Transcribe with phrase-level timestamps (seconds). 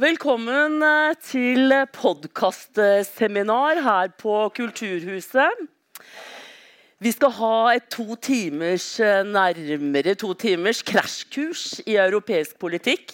[0.00, 5.58] Velkommen eh, til podkastseminar her på Kulturhuset.
[6.96, 13.12] Vi skal ha et to timers, eh, nærmere to timers krasjkurs i europeisk politikk.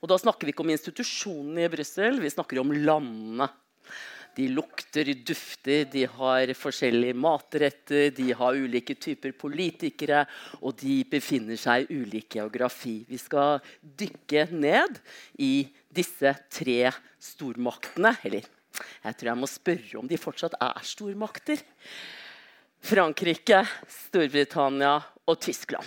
[0.00, 3.50] Og da snakker vi ikke om institusjonene i Brussel, vi snakker om landene.
[4.38, 10.22] De lukter, dufter, de har forskjellige matretter, de har ulike typer politikere,
[10.62, 13.00] og de befinner seg i ulik geografi.
[13.08, 15.02] Vi skal dykke ned
[15.42, 15.66] i
[15.98, 16.92] disse tre
[17.22, 18.14] stormaktene.
[18.24, 18.46] Eller
[19.04, 21.62] jeg tror jeg må spørre om de fortsatt er stormakter.
[22.88, 24.98] Frankrike, Storbritannia
[25.28, 25.86] og Tyskland.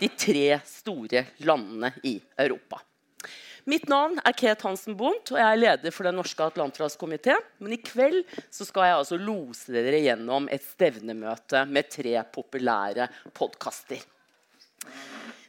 [0.00, 2.80] De tre store landene i Europa.
[3.70, 7.36] Mitt navn er Ket Hansen Bondt, og jeg er leder for Den norske atlanterhavskomité.
[7.62, 14.02] Men i kveld skal jeg altså lose dere gjennom et stevnemøte med tre populære podkaster.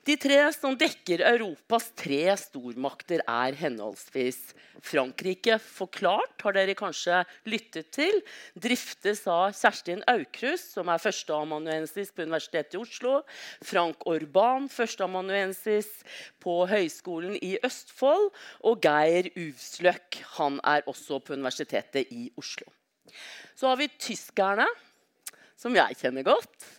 [0.03, 4.51] De tre som dekker Europas tre stormakter, er henholdsvis
[4.83, 8.19] Frankrike forklart, har dere kanskje lyttet til.
[8.59, 13.15] Driftes av Kjerstin Aukrust, som er førsteamanuensis på Universitetet i Oslo.
[13.63, 15.87] Frank Orban, førsteamanuensis
[16.43, 18.33] på Høgskolen i Østfold.
[18.67, 22.67] Og Geir Uvsløk, han er også på Universitetet i Oslo.
[23.55, 24.67] Så har vi tyskerne,
[25.55, 26.73] som jeg kjenner godt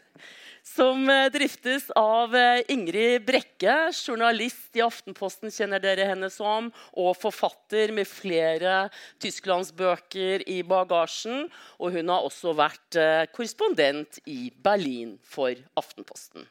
[0.65, 7.19] som eh, driftes av eh, Ingrid Brekke, journalist i Aftenposten, kjenner dere henne som, og
[7.21, 8.87] forfatter med flere
[9.23, 11.47] tysklandsbøker i bagasjen.
[11.79, 16.49] Og hun har også vært eh, korrespondent i Berlin for Aftenposten.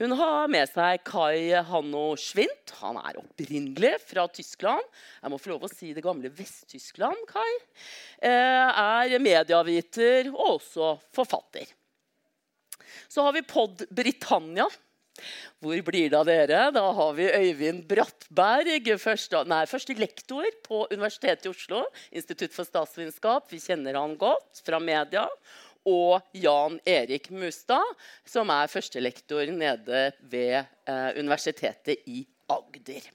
[0.00, 2.72] Hun har med seg Kai Hanno Schwint.
[2.80, 4.82] Han er opprinnelig fra Tyskland.
[5.20, 7.52] Jeg må få lov å si det gamle Vest-Tyskland, Kai.
[8.24, 11.68] Er medieviter og også forfatter.
[13.08, 14.68] Så har vi Pod Britannia.
[15.62, 16.62] Hvor blir det av dere?
[16.74, 21.84] Da har vi Øyvind Brattberg, første, nei, første lektor på Universitetet i Oslo.
[22.10, 23.50] Institutt for statsvitenskap.
[23.52, 25.28] Vi kjenner han godt fra media.
[25.86, 33.10] Og Jan Erik Mustad, som er førstelektor nede ved eh, Universitetet i Agder.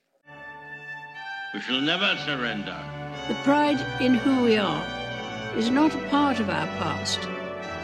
[1.53, 2.75] We shall never surrender.
[3.27, 4.83] The pride in who we are
[5.57, 7.46] is not a part of our past.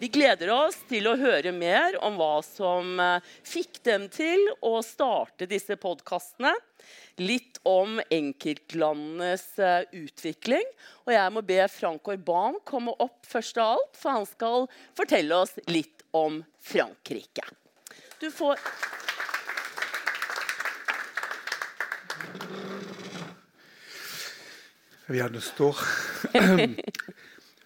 [0.00, 4.78] Vi gleder oss til å høre mer om hva som eh, fikk dem til å
[4.80, 6.54] starte disse podkastene.
[7.20, 10.64] Litt om enkeltlandenes eh, utvikling.
[11.04, 14.64] Og jeg må be Frank Orban komme opp først av alt, for han skal
[14.96, 17.44] fortelle oss litt om Frankrike.
[18.24, 18.56] Du får
[25.04, 25.74] Vi vil gjerne stå.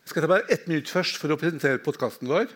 [0.05, 2.51] Jeg skal ta bare ett minutt først for å presentere podkasten vår.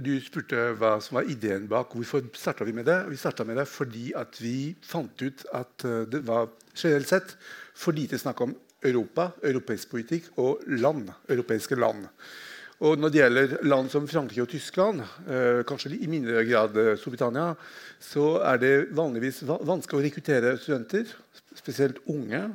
[0.00, 1.90] Du spurte hva som var ideen bak.
[1.92, 2.94] Hvorfor starta vi med det?
[3.10, 4.06] Vi starta med det fordi
[4.40, 7.34] vi fant ut at eh, det var generelt sett
[7.76, 12.06] for lite snakk om Europa, europeisk politikk og land, europeiske land.
[12.80, 16.94] Og når det gjelder land som Frankrike og Tyskland, eh, kanskje i mindre grad eh,
[16.96, 17.50] Storbritannia,
[18.00, 21.12] så er det vanligvis vanskelig å rekruttere studenter,
[21.52, 22.46] spesielt unge.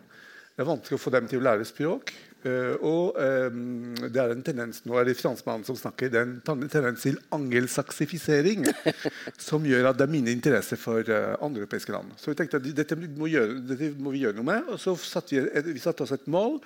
[0.58, 2.18] Det er vanskelig å få dem til å lære språk.
[2.47, 3.18] Uh, og
[3.52, 7.03] um, det er en tendens nå er det franskmannen som snakker, det er en tendens
[7.03, 8.68] til angelsaksifisering
[9.50, 12.13] som gjør at det er mindre interesse for uh, andre europeiske land.
[12.16, 14.72] Så vi tenkte at dette må, gjøre, dette må, vi gjøre noe med.
[14.72, 16.62] Og så satte vi, et, vi satte oss et mål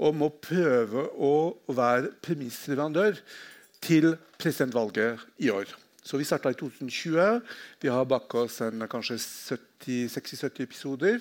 [0.00, 1.34] om å prøve å
[1.76, 3.20] være premissleverandør
[3.84, 5.70] til presidentvalget i år.
[6.02, 7.40] Så vi starta i 2020.
[7.84, 11.20] Vi har bak oss en, kanskje 60-70 episoder.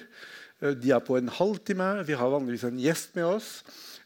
[0.61, 1.91] Eh, de er på en halvtime.
[2.07, 3.51] Vi har vanligvis en gjest med oss.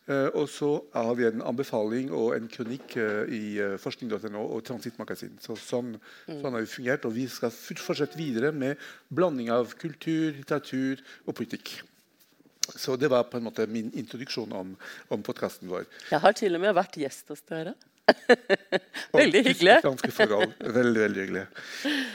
[0.03, 5.37] Uh, og så har vi en anbefaling og en kronikk uh, i forskning.no og Transittmagasin.
[5.39, 6.41] Så sånn, mm.
[6.41, 11.37] sånn, har vi fungert, og vi skal fortsette videre med blanding av kultur, litteratur og
[11.39, 11.77] politikk.
[12.75, 14.75] Så det var på en måte min introduksjon om,
[15.07, 15.87] om podkasten vår.
[16.11, 17.77] Jeg har til og med vært gjest hos dere.
[19.15, 19.79] veldig hyggelig.
[19.87, 21.47] Veldig, veldig hyggelig.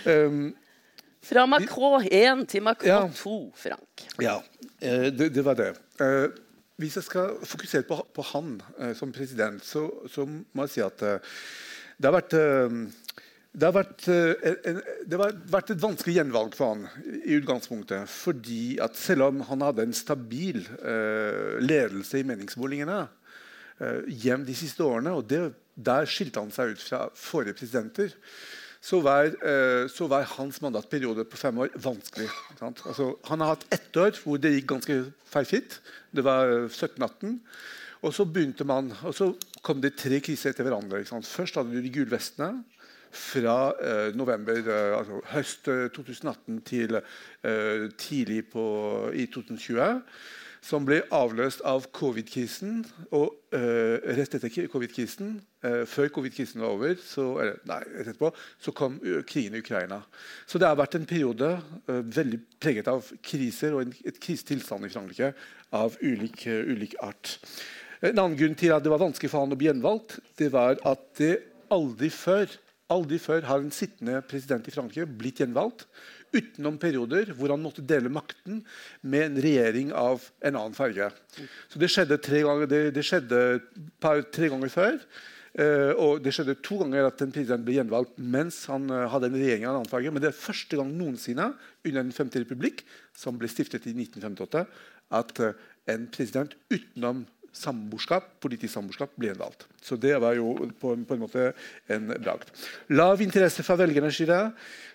[0.05, 0.43] Um,
[1.29, 4.05] Fra Macron 1 til Macron ja, 2, Frank.
[4.25, 4.39] Ja,
[4.81, 5.75] det, det var det.
[6.01, 6.33] Uh,
[6.79, 10.83] hvis jeg skal fokusere på, på han eh, som president, så, så, må jeg si
[10.85, 11.39] at eh,
[11.99, 12.77] det har vært eh,
[13.59, 14.77] det har, vært, eh,
[15.09, 16.85] det har vært et vanskelig gjenvalg for han
[17.25, 18.07] i utgangspunktet.
[18.07, 23.01] fordi at Selv om han hadde en stabil eh, ledelse i meningsmålingene
[23.81, 28.15] eh, de siste årene, og det, der skilte han seg ut fra forrige presidenter,
[28.81, 32.29] så var, eh, så var hans mandatperiode på fem år vanskelig.
[32.61, 35.81] Altså, han har hatt ett år hvor det gikk ganske feilfritt.
[36.15, 37.39] Det var 17-18.
[38.07, 39.33] Og så begynte man, og så
[39.63, 41.03] kom det tre kriser etter hverandre.
[41.05, 42.63] Først hadde du de gule vestene
[43.11, 48.65] fra eh, november, eh, altså høst 2018 til eh, tidlig på,
[49.15, 50.03] i 2020
[50.65, 52.83] som ble avløst av covid-krisen.
[53.17, 58.31] Og uh, rett etter covid-krisen, uh, før covid-krisen var over, så, eller, nei, etterpå,
[58.63, 60.01] så kom uh, krigen i Ukraina.
[60.49, 61.51] Så det har vært en periode
[61.89, 65.33] veldig preget av kriser og en et krisetilstand i Frankrike
[65.77, 67.39] av ulik, ulik, art.
[68.01, 70.79] En annen grunn til at det var vanskelig for han å bli gjenvalgt, det var
[70.87, 71.35] at det
[71.75, 72.53] aldri før,
[72.93, 75.85] aldri før har en sittende president i Frankrike blitt gjenvalgt
[76.35, 78.61] utenom perioder hvor han måtte dele makten
[79.01, 81.11] med en regjering av en annen farge.
[81.71, 83.43] Så Det skjedde tre ganger, det, det skjedde
[84.03, 85.01] par, tre ganger før.
[85.59, 89.31] Uh, og Det skjedde to ganger at en president ble gjenvalgt mens han uh, hadde
[89.31, 90.13] en regjering av en annen farge.
[90.13, 91.49] Men det er første gang noensinne
[91.83, 92.85] under Den femte republikk,
[93.17, 94.67] som ble stiftet i 1958,
[95.19, 95.57] at uh,
[95.89, 99.67] en president utenom samboerskap, politisk samboerskap ble gjenvalgt.
[99.83, 101.49] Så det var jo på, på en måte
[101.91, 102.51] en bragd.
[102.95, 104.39] Lav interesse fra velgernes side.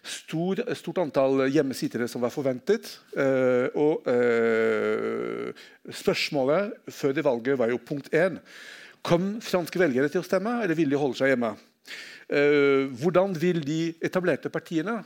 [0.04, 2.90] Stor, stort antall hjemmesittere som var forventet.
[3.18, 8.40] Uh, og uh, spørsmålet før det valget var jo punkt én.
[9.04, 11.56] Kom franske velgere til å stemme, eller vil de holde seg hjemme?
[12.32, 15.02] Uh, hvordan vil de etablerte partiene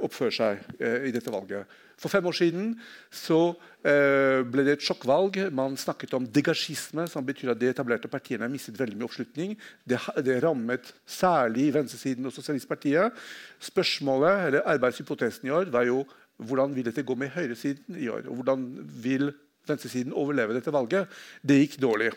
[0.00, 1.68] oppføre seg i dette valget?
[2.00, 2.70] For fem år siden
[3.12, 3.54] så,
[3.84, 5.36] eh, ble det et sjokkvalg.
[5.52, 9.56] Man snakket om degasjisme, som betyr at de etablerte partiene har mistet veldig mye oppslutning.
[9.86, 13.12] Det, det rammet særlig venstresiden og Sosialistpartiet.
[13.60, 16.06] Spørsmålet, eller Arbeidshypotesen i år var jo
[16.40, 18.24] hvordan vil dette gå med høyresiden i år?
[18.28, 18.64] og Hvordan
[19.04, 19.34] vil
[19.68, 21.06] venstresiden overleve dette valget?
[21.44, 22.14] Det gikk dårlig.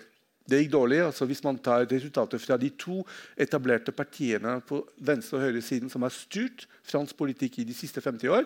[0.50, 1.00] Det gikk dårlig.
[1.06, 3.06] altså Hvis man tar resultatet fra de to
[3.38, 8.28] etablerte partiene på venstre- og høyresiden som har styrt fransk politikk i de siste 50
[8.28, 8.44] år,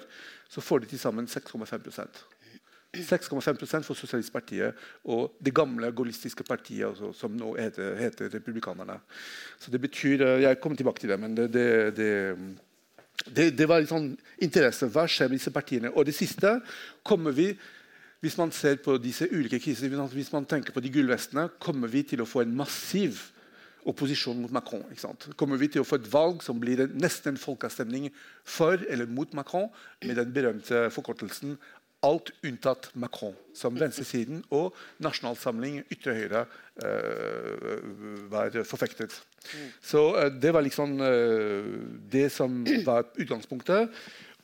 [0.50, 2.26] så får de til sammen 6,5%
[2.96, 4.74] 6,5% for Sosialistpartiet
[5.12, 9.00] og det gamle gaullistiske partiet, altså, som nå heter, heter, Republikanerne.
[9.60, 12.38] Så det betyr, eh, Jeg kommer tilbake til det, men det, det, det,
[13.36, 14.88] det, det var litt sånn interesse.
[14.88, 15.92] Hva skjer med disse partiene?
[15.92, 16.62] Og det siste
[17.04, 17.58] kommer vi
[18.24, 22.04] hvis man ser på disse ulike krisene, hvis man tenker på de gullvestene, kommer vi
[22.08, 23.20] til å få en massiv
[23.88, 24.84] opposisjon mot Macron.
[25.40, 28.10] Kommer vi til å få et valg som blir nesten en folkeavstemning
[28.44, 29.70] for eller mot Macron,
[30.04, 31.56] med den berømte forkortelsen
[32.06, 36.44] alt unntatt Macron, som venstresiden og Nasjonal Samling, ytre høyre,
[36.84, 37.88] uh,
[38.30, 39.16] var forfektet.
[39.48, 39.70] Mm.
[39.82, 41.72] Så uh, det var liksom uh,
[42.12, 43.90] det som var utgangspunktet.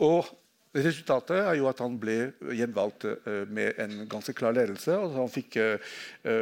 [0.02, 0.32] Og
[0.74, 4.96] Resultatet er jo at han ble gjenvalgt uh, med en ganske klar ledelse.
[4.98, 5.78] og han fikk uh,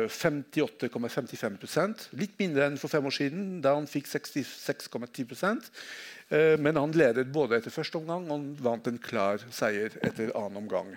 [0.07, 6.95] 58,55% litt mindre enn for fem år siden, da han fikk 66,10 uh, Men han
[6.95, 10.95] ledet både etter første omgang og han vant en klar seier etter annen omgang.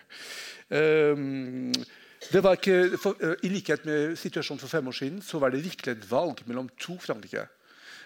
[2.24, 5.66] Det var ikke, for, I likhet med situasjonen for fem år siden så var det
[5.66, 7.44] virkelig et valg mellom to Frankrike.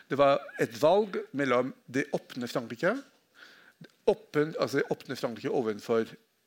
[0.08, 2.96] Det var et valg mellom det åpne Frankrike
[4.08, 6.04] åpen, altså åpne Frankrike overfor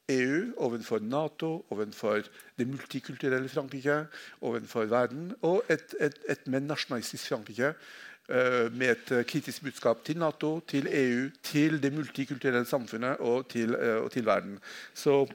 [0.09, 2.21] EU, overfor Nato, overfor
[2.57, 4.05] det multikulturelle Frankrike,
[4.41, 10.03] overfor verden, og et, et, et mer nasjonalistisk Frankrike uh, med et uh, kritisk budskap
[10.05, 14.59] til Nato, til EU, til det multikulturelle samfunnet og til, uh, og til verden.
[14.93, 15.25] Så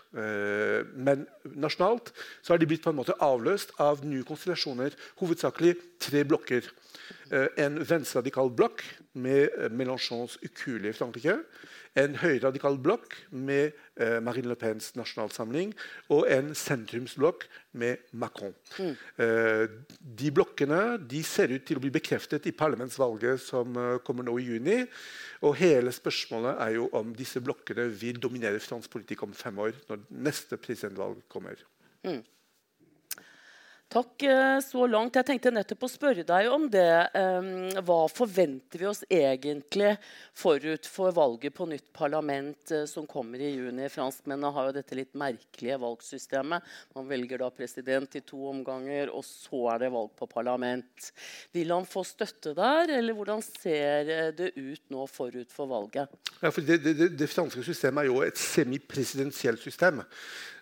[0.98, 1.28] Men
[1.62, 2.10] nasjonalt
[2.42, 4.96] så er de blitt på en måte avløst av nye konstellasjoner.
[5.22, 6.66] Hovedsakelig tre blokker.
[7.30, 8.82] en venstreradikal blokk
[9.14, 11.38] med Mélenchons ukuelige Frankrike
[11.98, 15.74] en høyradikal blokk med eh, Marine Le Pens nasjonalsamling
[16.14, 18.54] og en sentrumsblokk med Macron.
[18.78, 18.94] Mm.
[19.24, 19.64] Eh,
[20.22, 24.38] de blokkene de ser ut til å bli bekreftet i parlamentsvalget som eh, kommer nå
[24.38, 24.80] i juni.
[25.48, 29.76] Og hele spørsmålet er jo om disse blokkene vil dominere fransk politikk om fem år,
[29.90, 31.62] når neste presidentvalg kommer.
[32.06, 32.22] Mm.
[33.88, 35.16] Takk eh, så langt.
[35.16, 37.08] Jeg tenkte nettopp å spørre deg om det.
[37.16, 39.94] Ehm, hva forventer vi oss egentlig
[40.36, 43.88] forut for valget på nytt parlament eh, som kommer i juni?
[43.88, 46.68] Franskmennene har jo dette litt merkelige valgsystemet.
[46.98, 51.08] Man velger da president i to omganger, og så er det valg på parlament.
[51.56, 56.12] Vil han få støtte der, eller hvordan ser eh, det ut nå forut for valget?
[56.42, 60.04] Ja, for det, det, det franske systemet er jo et semipresidensielt system.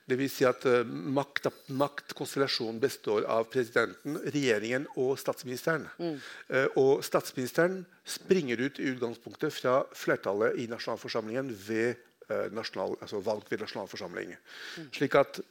[0.05, 0.33] Dvs.
[0.37, 5.87] Si at uh, makt, maktkonstellasjonen består av presidenten, regjeringen og statsministeren.
[5.97, 6.19] Mm.
[6.51, 11.95] Uh, og statsministeren springer ut i utgangspunktet fra flertallet i nasjonalforsamlingen ved
[12.29, 14.35] uh, nasjonal, altså valg ved nasjonalforsamling.
[14.35, 14.91] Mm.
[14.99, 15.41] Slik at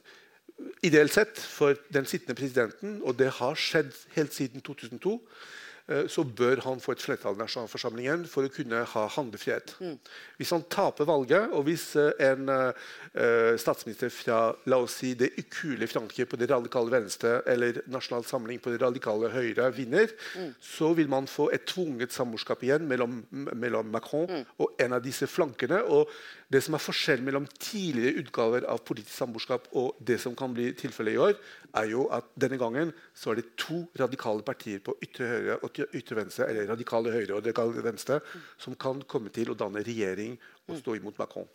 [0.87, 5.64] ideelt sett for den sittende presidenten, og det har skjedd helt siden 2002 Eh,
[6.09, 9.75] så bør han få et flertall i nasjonalforsamlingen for å kunne ha handlefrihet.
[9.77, 9.97] Mm.
[10.39, 14.39] Hvis han taper valget, og hvis eh, en uh, statsminister fra
[14.71, 18.81] la oss si, det ukule Frankrike på det radikale venstre eller Nasjonal Samling på det
[18.81, 20.55] radikale høyre vinner, mm.
[20.57, 23.21] så vil man få et tvunget samboerskap igjen mellom,
[23.53, 24.43] mellom Macron mm.
[24.57, 25.83] og en av disse flankene.
[25.85, 26.09] og
[26.51, 30.69] det som er forskjellen mellom tidligere utgaver av politisk samboerskap og det som kan bli
[30.77, 31.33] tilfellet i år,
[31.75, 35.73] er jo at denne gangen så er det to radikale partier på ytre høyre og
[35.83, 38.19] ytre venstre, eller radikale høyre og radikale venstre,
[38.61, 40.37] som kan komme til å danne regjering
[40.69, 41.47] og stå imot Macron.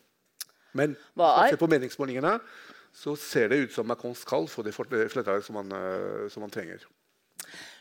[0.76, 2.36] Men se på meningsmålingene
[2.92, 6.86] så ser det ut som Macron skal få det flertallet som, uh, som han trenger.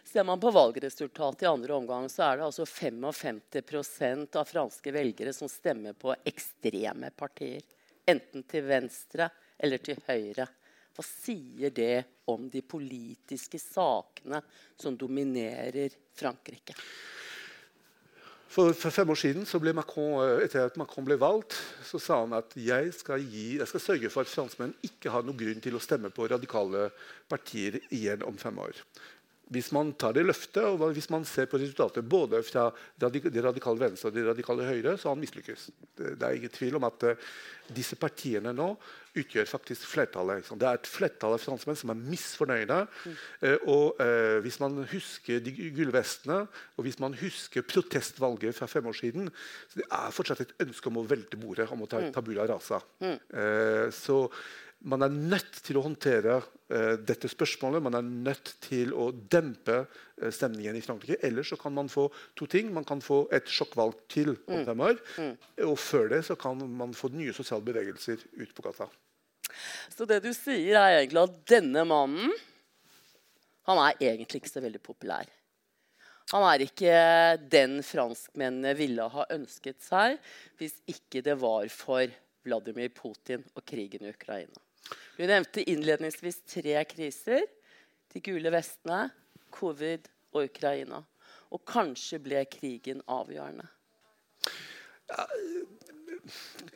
[0.05, 5.33] Ser man på valgresultatet i andre omgang, så er det altså 55% av franske velgere
[5.37, 7.61] som stemmer på ekstreme partier.
[8.09, 9.29] Enten til venstre
[9.59, 10.47] eller til høyre.
[10.99, 14.41] Hva sier det om de politiske sakene
[14.75, 16.75] som dominerer Frankrike?
[18.49, 19.45] For, for, fem år siden,
[19.77, 21.55] Macron, eh, etter at Macron ble valgt,
[21.87, 25.23] så sa han at jeg skal, gi, jeg skal sørge for at franskmenn ikke har
[25.23, 26.89] noen grunn til å stemme på radikale
[27.31, 28.83] partier igjen om fem år
[29.49, 32.67] hvis man tar det løftet, og hvis man ser på resultatet både fra
[33.01, 35.69] det radikale venstre og det radikale høyre, så har han mislykkes.
[35.97, 37.31] Det, er ingen tvil om at uh,
[37.73, 38.67] disse partiene nå
[39.17, 40.43] utgjør faktisk flertallet.
[40.43, 40.59] Liksom.
[40.61, 42.77] Det er et flertall av franskmenn som er misfornøyde.
[42.85, 43.17] Mm.
[43.73, 46.43] Og eh, hvis man husker de gule vestene,
[46.77, 49.31] og hvis man husker protestvalget fra fem år siden,
[49.73, 52.11] så det er fortsatt et ønske om å velte bordet, om å ta mm.
[52.15, 52.81] tabula rasa.
[53.01, 53.17] Mm.
[53.97, 54.21] så
[54.87, 56.37] man er nødt til å håndtere
[56.71, 57.83] eh, dette spørsmålet.
[57.83, 61.19] Man er nødt til å dempe eh, stemningen i Frankrike.
[61.25, 62.07] Ellers kan man få
[62.39, 62.71] to ting.
[62.73, 64.65] Man kan få et sjokkvalg til om mm.
[64.69, 65.01] fem år.
[65.19, 65.33] Mm.
[65.67, 68.87] Og før det så kan man få nye sosiale bevegelser ut på gata.
[69.91, 72.31] Så det du sier, er egentlig at denne mannen
[73.69, 75.27] han er egentlig ikke så veldig populær.
[76.31, 76.95] Han er ikke
[77.51, 80.17] den franskmennene ville ha ønsket seg
[80.61, 82.09] hvis ikke det var for
[82.45, 84.68] Vladimir Putin og krigen i Ukraina.
[85.17, 87.43] Du nevnte innledningsvis tre kriser.
[88.13, 89.09] De gule vestene,
[89.53, 91.01] covid og Ukraina.
[91.53, 93.67] Og kanskje ble krigen avgjørende.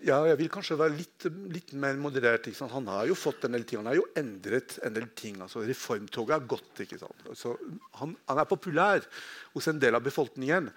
[0.04, 2.48] Ja, jeg vil kanskje være litt, litt mer moderert.
[2.74, 3.80] Han har jo fått en del ting.
[3.80, 5.40] Han har jo endret en del ting.
[5.46, 6.84] Altså, reformtoget er gått.
[7.30, 7.56] Altså,
[8.02, 9.06] han, han, er populær
[9.54, 10.72] hos en del av befolkningen.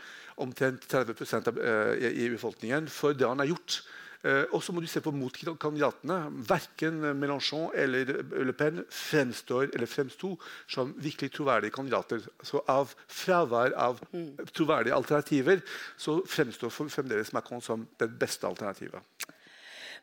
[0.44, 3.80] Omtrent 30 av, eh, i befolkningen for det han har gjort.
[4.26, 6.18] Eh, og så må du se på motkandidatene.
[6.48, 8.10] Verken Mélenchon eller
[8.46, 10.32] Le Pen fremstår eller fremsto
[10.70, 12.24] som virkelig troverdige kandidater.
[12.42, 14.48] Så av fravær av mm.
[14.56, 15.62] troverdige alternativer
[16.00, 19.02] så fremstår fremdeles Macron som det beste alternativet.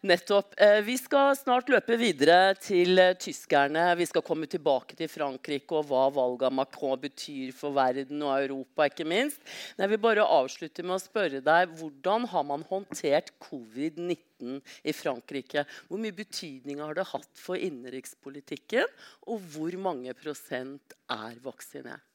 [0.04, 0.54] Nettopp.
[0.60, 3.86] Eh, vi skal snart løpe videre til eh, tyskerne.
[3.96, 8.34] Vi skal komme tilbake til Frankrike og hva valget av Macron betyr for verden og
[8.36, 8.90] Europa.
[8.90, 9.40] ikke minst.
[9.78, 14.92] Men jeg vil bare avslutte med å spørre deg, Hvordan har man håndtert covid-19 i
[14.92, 15.64] Frankrike?
[15.88, 18.92] Hvor mye betydning har det hatt for innenrikspolitikken?
[19.32, 22.13] Og hvor mange prosent er vaksinert?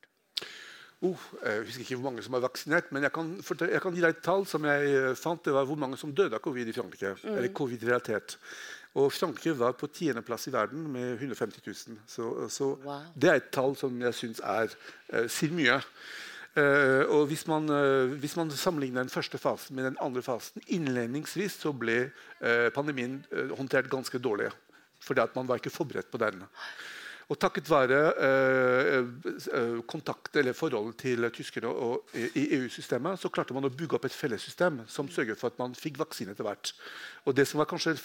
[1.07, 4.03] Oh, Jeg husker ikke hvor mange som er vaksinert, men jeg kan, jeg kan gi
[4.05, 5.43] deg et tall som jeg eh, fant.
[5.45, 7.17] Det var hvor mange som døde av covid i Frankrike.
[7.25, 8.39] Eller covid-relatert.
[8.99, 12.01] Og Frankrike var på tiendeplass i verden med 150 000.
[12.09, 13.05] Så, så Wow.
[13.15, 14.75] det er et tall som jeg syns er,
[15.13, 15.79] eh, sier mye.
[16.59, 20.63] Eh, og hvis man, eh, hvis man sammenligner den første fasen med den andre fasen
[20.67, 22.09] Innledningsvis så ble
[22.41, 23.21] eh, pandemien
[23.59, 24.49] håndtert ganske dårlig.
[25.05, 26.41] Fordi at man var ikke forberedt på den.
[27.29, 29.03] Og takket være eh,
[29.53, 34.07] eh, kontakt eller forholdet til tyskerne og, i EU-systemet, så klarte man å bygge opp
[34.09, 36.73] et fellessystem som sørget for at man fikk vaksine etter hvert.
[37.29, 37.99] Og det som var kanskje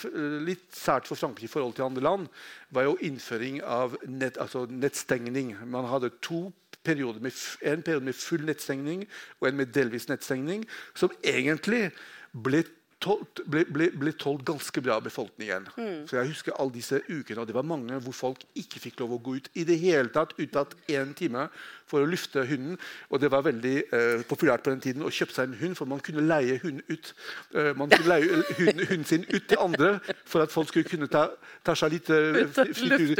[0.43, 2.27] litt sært for Frankrike i forhold til andre land,
[2.75, 5.55] var jo innføring av nett, altså nettstengning.
[5.71, 6.49] Man hadde to
[6.83, 7.31] perioder med,
[7.63, 9.05] en periode med full nettstengning
[9.39, 10.67] og en med delvis nettstengning,
[10.99, 11.93] som egentlig
[12.35, 12.65] ble
[13.03, 15.65] tålt, ble, ble, ble tålt ganske bra av befolkningen.
[16.07, 19.17] Så jeg husker alle disse ukene, og det var mange hvor folk ikke fikk lov
[19.17, 21.49] å gå ut i det hele tatt unntatt én time
[21.91, 22.77] for å lufte hunden.
[23.11, 25.89] Og det var veldig eh, populært på den tiden å kjøpe seg en hund, for
[25.91, 27.11] man kunne leie hunden ut.
[27.53, 29.91] Eh, man kunne leie hunden, hunden sin ut til andre
[30.23, 31.25] for at folk skulle kunne ta,
[31.67, 33.11] ta seg litt eh, fri- fritur.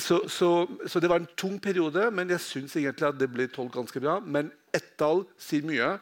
[0.00, 0.52] Så, så,
[0.86, 4.00] så det var en tung periode, men jeg syns egentlig at det ble tålt ganske
[4.00, 4.20] bra.
[4.22, 5.96] Men ett tall sier mye.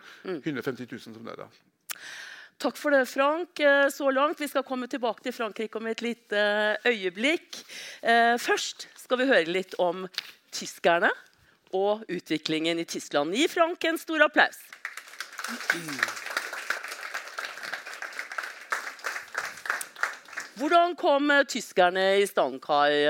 [0.44, 1.48] 150 000 som da.
[2.60, 4.40] Takk for det, Frank, eh, så langt.
[4.40, 6.40] Vi skal komme tilbake til Frankrike om et lite
[6.84, 7.56] øyeblikk.
[8.02, 10.04] Eh, Først skal vi høre litt om
[10.52, 11.08] tyskerne
[11.72, 13.32] og utviklingen i Tyskland.
[13.32, 14.60] Gi Frank en stor applaus.
[20.60, 23.06] Hvordan kom eh, tyskerne i stand, Kai?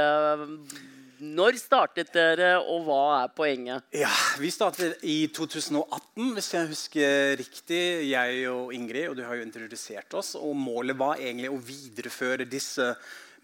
[1.20, 3.84] Når startet dere, og hva er poenget?
[3.92, 7.82] Ja, Vi startet i 2018, hvis jeg husker riktig.
[8.08, 10.32] Jeg og Ingrid, og du har jo introdusert oss.
[10.40, 12.94] Og målet var egentlig å videreføre disse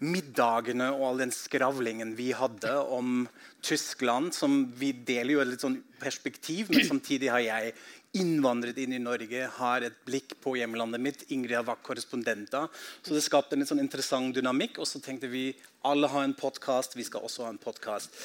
[0.01, 3.27] middagene og all den skravlingen vi hadde om
[3.61, 4.33] Tyskland.
[4.33, 7.73] som Vi deler jo et litt sånn perspektiv, men samtidig har jeg
[8.17, 11.25] innvandret inn i Norge, har et blikk på hjemlandet mitt.
[11.33, 12.69] Ingrid har vært korrespondenter.
[13.05, 14.79] Så det skapte en litt sånn interessant dynamikk.
[14.81, 15.51] Og så tenkte vi
[15.85, 18.15] alle har en podkast, vi skal også ha en podkast.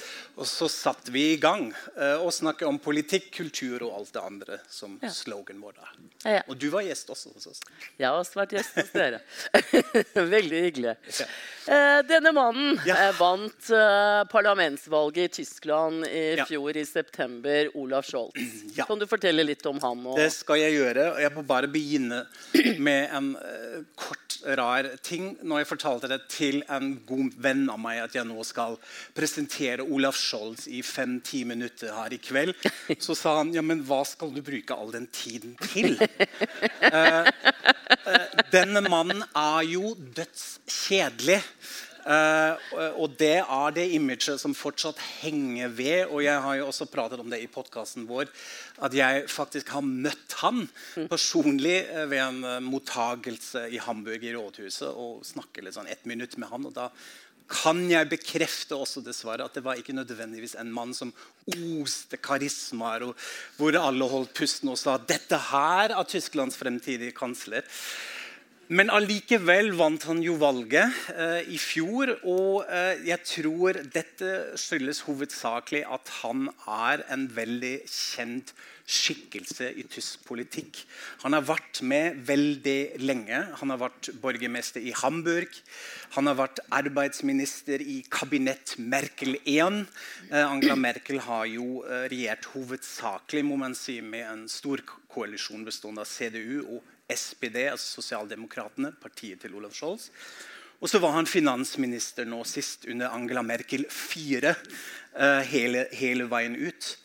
[0.40, 1.68] Og så satte vi i gang
[1.98, 5.90] uh, og snakket om politikk, kultur og alt det andre som slogan vår da.
[6.32, 6.40] Ja.
[6.48, 7.60] Og du var gjest også hos oss.
[8.00, 9.20] Jeg har også vært gjest hos dere.
[10.34, 10.94] Veldig hyggelig.
[11.68, 12.96] Uh, denne mannen Ja.
[13.08, 16.46] eh, vant uh, parlamentsvalget i Tyskland i Ja.
[16.48, 17.70] fjor i september.
[17.78, 18.34] Olaf Scholz.
[18.78, 18.86] Ja.
[18.88, 20.06] Kan du fortelle litt om han?
[20.06, 20.16] Og...
[20.16, 21.10] Det skal jeg gjøre.
[21.12, 22.22] og Jeg må bare begynne
[22.88, 23.32] med en
[24.00, 25.34] kort, rar ting.
[25.42, 28.78] Når jeg fortalte det til en god venn av meg at jeg nå skal
[29.16, 32.56] presentere Olaf Scholz i fem-ti minutter her i kveld,
[33.04, 35.96] så sa han ja, men hva skal du bruke all den tiden til?
[35.98, 37.28] Uh,
[38.08, 41.40] uh, denne mannen er jo dødskjedelig.
[42.02, 42.58] Uh,
[42.98, 46.10] og det er det imaget som fortsatt henger ved.
[46.10, 48.30] Og jeg har jo også pratet om det i podkasten vår,
[48.82, 50.64] at jeg faktisk har møtt han
[51.10, 56.34] personlig eh, ved en mottagelse i Hamburg i rådhuset og snakket litt sånn ett minutt
[56.40, 56.66] med han.
[56.66, 56.88] og da
[57.50, 61.12] kan jeg bekrefte også dessverre at det var ikke nødvendigvis en mann som
[61.52, 63.16] oste karismaer, og
[63.58, 67.66] hvor alle holdt pusten og sa dette her er Tysklands fremtidige kansler.
[68.72, 72.14] Men allikevel vant han jo valget eh, i fjor.
[72.24, 78.54] Og eh, jeg tror dette skyldes hovedsakelig at han er en veldig kjent
[78.92, 80.82] skikkelse i tysk politikk.
[81.24, 83.40] Han har vært med veldig lenge.
[83.60, 85.56] Han har vært borgermester i Hamburg.
[86.16, 89.82] Han har vært arbeidsminister i kabinett Merkel 1.
[90.30, 95.64] Eh, Angela Merkel har jo eh, regjert hovedsakelig må man si, med en stor koalisjon
[95.64, 96.80] bestående av CDU og
[97.12, 100.10] SPD, altså Sosialdemokratene, partiet til Olaf Scholz.
[100.82, 106.56] Og så var han finansminister nå sist under Angela Merkel 4 eh, hele, hele veien
[106.58, 106.96] ut.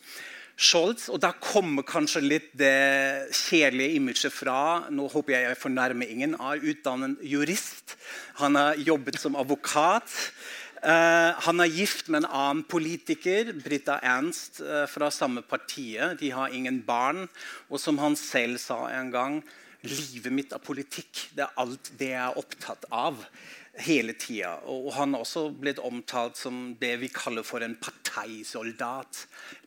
[0.58, 4.88] Scholz, og Da kommer kanskje litt det kjedelige imaget fra.
[4.90, 6.34] Nå håper jeg jeg fornærmer ingen.
[6.34, 7.94] er utdannet jurist.
[8.42, 10.10] Han har jobbet som advokat.
[10.82, 16.18] Uh, han er gift med en annen politiker, Britta Ernst, uh, fra samme partiet.
[16.20, 17.28] De har ingen barn.
[17.70, 19.42] Og som han selv sa en gang
[19.86, 21.28] Livet mitt er politikk.
[21.38, 23.20] Det er alt det jeg er opptatt av
[23.86, 24.56] hele tida.
[24.66, 29.20] Og han har også blitt omtalt som det vi kaller for en parteisoldat.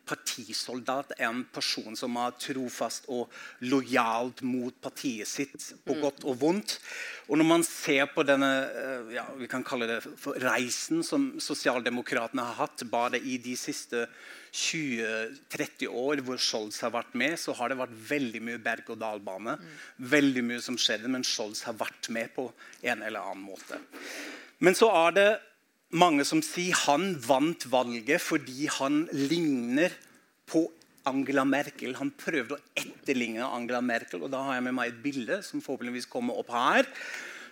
[0.08, 3.32] Partisoldat er en person som er trofast og
[3.70, 6.78] lojalt mot partiet sitt på godt og vondt.
[7.30, 10.00] Og når man ser på denne eh, ja, vi kan kalle det
[10.44, 14.08] reisen som sosialdemokratene har hatt bare i de siste
[14.52, 19.56] 20-30 år hvor Scholz har vært med, så har det vært veldig mye berg-og-dal-bane.
[20.12, 22.50] Veldig mye som skjedde, men Scholz har vært med på
[22.84, 23.80] en eller annen måte.
[24.62, 25.30] Men så er det
[25.92, 29.94] mange som sier han vant valget fordi han ligner
[30.50, 30.66] på
[31.10, 31.96] Angela Merkel.
[31.98, 35.64] Han prøvde å etterligne Angela Merkel, og da har jeg med meg et bilde som
[35.64, 36.90] forhåpentligvis kommer opp her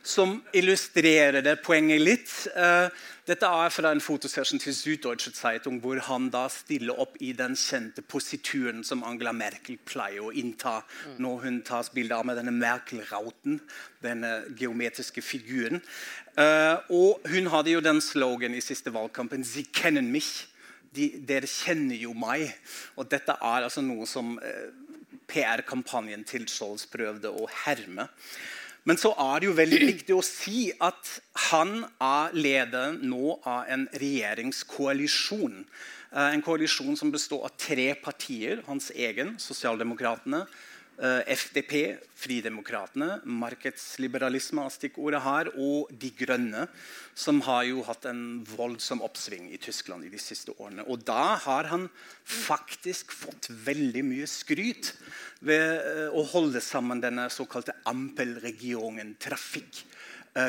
[0.04, 2.32] som illustrerer det poenget litt.
[2.56, 2.88] Uh,
[3.28, 7.56] dette er fra en fotosession til Süddeutsche Zeitung, hvor han da stiller opp i den
[7.60, 10.80] kjente posituren som Angela Merkel pleier å innta
[11.22, 13.60] når hun tas bilde av med denne Merkel-rauten,
[14.02, 15.84] denne geometriske figuren.
[16.40, 20.48] Uh, og hun hadde jo den slogan i siste valgkampen 'Sie kennen mich'.
[20.96, 22.54] De, dere kjenner jo meg.
[22.96, 24.70] Og dette er altså noe som uh,
[25.28, 28.08] PR-kampanjen til Scholz prøvde å herme.
[28.88, 31.10] Men så er det jo veldig viktig å si at
[31.52, 35.66] han er lederen nå av en regjeringskoalisjon.
[36.10, 38.64] Eh, en koalisjon som består av tre partier.
[38.70, 40.46] Hans egen, Sosialdemokratene.
[41.00, 46.66] Eh, FDP, Fridemokratene, markedsliberalisme av stikkordet her, og De Grønne,
[47.16, 50.84] som har jo hatt en voldsom oppsving i Tyskland i de siste årene.
[50.92, 51.88] Og da har han
[52.28, 54.92] faktisk fått veldig mye skryt
[55.40, 59.86] ved eh, å holde sammen denne såkalte Ampel-regionen, trafikk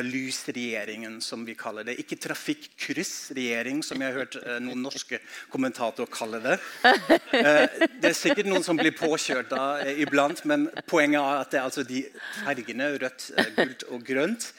[0.04, 1.96] lysregjeringen, som vi kaller det.
[2.02, 5.20] Ikke trafikkryssregjering, som jeg har hørt uh, noen norske
[5.52, 6.58] kommentatorer kalle det.
[6.84, 7.64] Uh,
[8.00, 9.64] det er sikkert noen som blir påkjørt da
[9.94, 12.04] iblant, men poenget er at det er altså de
[12.42, 14.50] fergene, rødt, gult og grønt.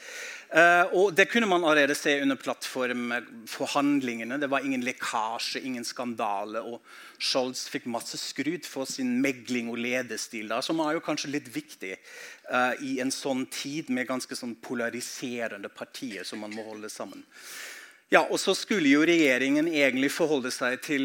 [0.52, 4.36] Uh, og Det kunne man allerede se under plattformforhandlingene.
[4.40, 6.60] Det var ingen lekkasje, ingen skandale.
[6.60, 6.80] og
[7.18, 11.48] Scholz fikk masse skryt for sin megling og lederstil, da, som er jo kanskje litt
[11.54, 11.96] viktig
[12.52, 17.24] uh, i en sånn tid med ganske sånn polariserende partier som man må holde sammen.
[18.12, 21.04] Ja, og så skulle jo regjeringen egentlig forholde seg til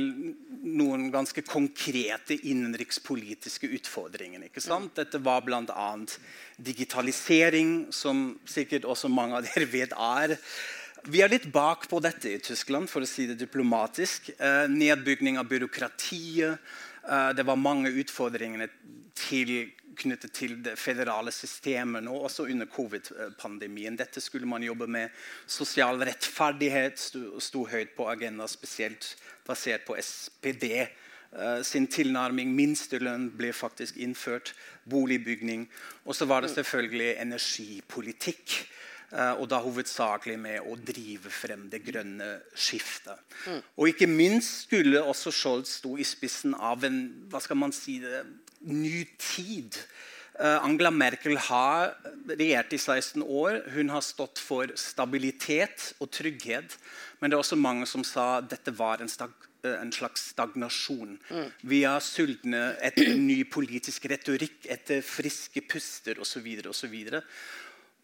[0.68, 4.44] noen ganske konkrete innenrikspolitiske utfordringer.
[4.44, 4.92] ikke sant?
[4.98, 5.88] Dette var bl.a.
[6.60, 10.36] digitalisering, som sikkert også mange av dere vet er.
[11.08, 14.34] Vi er litt bak på dette i Tyskland, for å si det diplomatisk.
[14.36, 16.60] Eh, nedbygging av byråkratiet.
[17.08, 18.68] Eh, det var mange utfordringer
[19.16, 23.98] til knyttet til det federale systemet nå, også under covid-pandemien.
[24.00, 25.10] Dette skulle man jobbe med.
[25.48, 29.16] Sosial rettferdighet sto, høyt på agendaen, spesielt
[29.48, 30.88] basert på SPD.
[30.88, 32.54] Eh, sin tilnærming.
[32.56, 34.54] Minstelønn ble faktisk innført.
[34.90, 35.68] Boligbygning.
[36.06, 38.64] Og så var det selvfølgelig energipolitikk.
[39.08, 42.26] Uh, og da hovedsakelig med å drive frem det grønne
[42.60, 43.22] skiftet.
[43.48, 43.62] Mm.
[43.80, 46.98] Og ikke minst skulle også Scholz stå i spissen av en
[47.32, 48.26] hva skal man si det,
[48.68, 49.78] ny tid.
[50.38, 51.96] Uh, Angela Merkel har
[52.30, 53.64] regjert i 16 år.
[53.74, 56.78] Hun har stått for stabilitet og trygghet.
[57.20, 59.34] Men det er også mange som sa at dette var en, stag,
[59.66, 61.18] uh, en slags stagnasjon.
[61.32, 61.50] Mm.
[61.74, 66.52] Vi er sultne etter ny politisk retorikk, etter friske puster osv.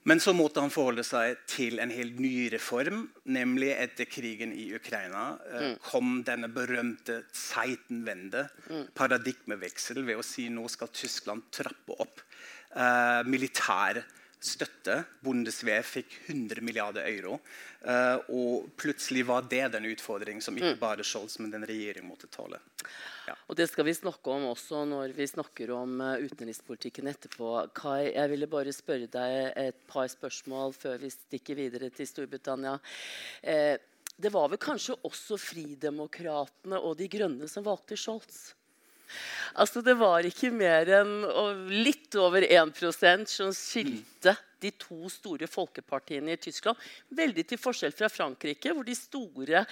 [0.09, 3.05] Men så måtte han forholde seg til en helt ny reform.
[3.31, 5.77] Nemlig etter krigen i Ukraina eh, mm.
[5.85, 8.89] kom denne berømte Zeitenwende, mm.
[8.97, 12.19] paradigmeveksel, ved å si nå skal Tyskland trappe opp
[12.75, 14.03] eh, militær
[14.43, 14.99] støtte.
[15.23, 17.37] Bundeswehr fikk 100 milliarder euro.
[17.83, 20.81] Uh, og plutselig var det den utfordringen som ikke mm.
[20.81, 22.59] bare Scholz, men den regjeringen måtte tåle.
[23.27, 23.35] Ja.
[23.47, 27.53] Og Det skal vi snakke om også når vi snakker om uh, utenrikspolitikken etterpå.
[27.75, 32.75] Kai, jeg ville bare spørre deg et par spørsmål før vi stikker videre til Storbritannia.
[33.43, 33.75] Uh,
[34.23, 38.53] det var vel kanskje også Fridemokratene og De Grønne som valgte Scholz?
[39.59, 41.13] Altså, det var ikke mer enn
[41.69, 46.79] litt over 1% som skilte de to store folkepartiene i Tyskland.
[47.13, 49.65] Veldig til forskjell fra Frankrike, hvor de store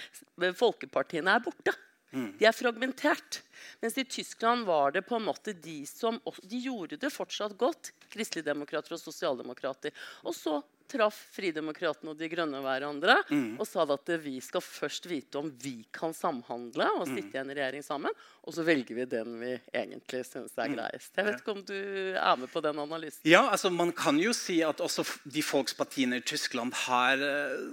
[0.58, 1.74] folkepartiene er borte.
[2.12, 2.34] Mm.
[2.36, 3.40] De er fragmentert.
[3.80, 7.92] Mens i Tyskland var det på en måte de som De gjorde det fortsatt godt,
[8.12, 9.94] kristeligdemokrater og sosialdemokrater.
[10.28, 10.58] Og så
[10.92, 13.56] traff Fridemokratene og De Grønne hverandre mm.
[13.60, 17.14] og sa at vi skal først vite om vi kan samhandle og mm.
[17.16, 18.20] sitte i en regjering sammen.
[18.42, 20.76] Og så velger vi den vi egentlig syns er mm.
[20.76, 21.14] greiest.
[21.16, 21.78] Jeg vet ikke om du
[22.18, 23.22] er med på den analysen?
[23.28, 27.70] Ja, altså Man kan jo si at også de folkspartiene i Tyskland har uh,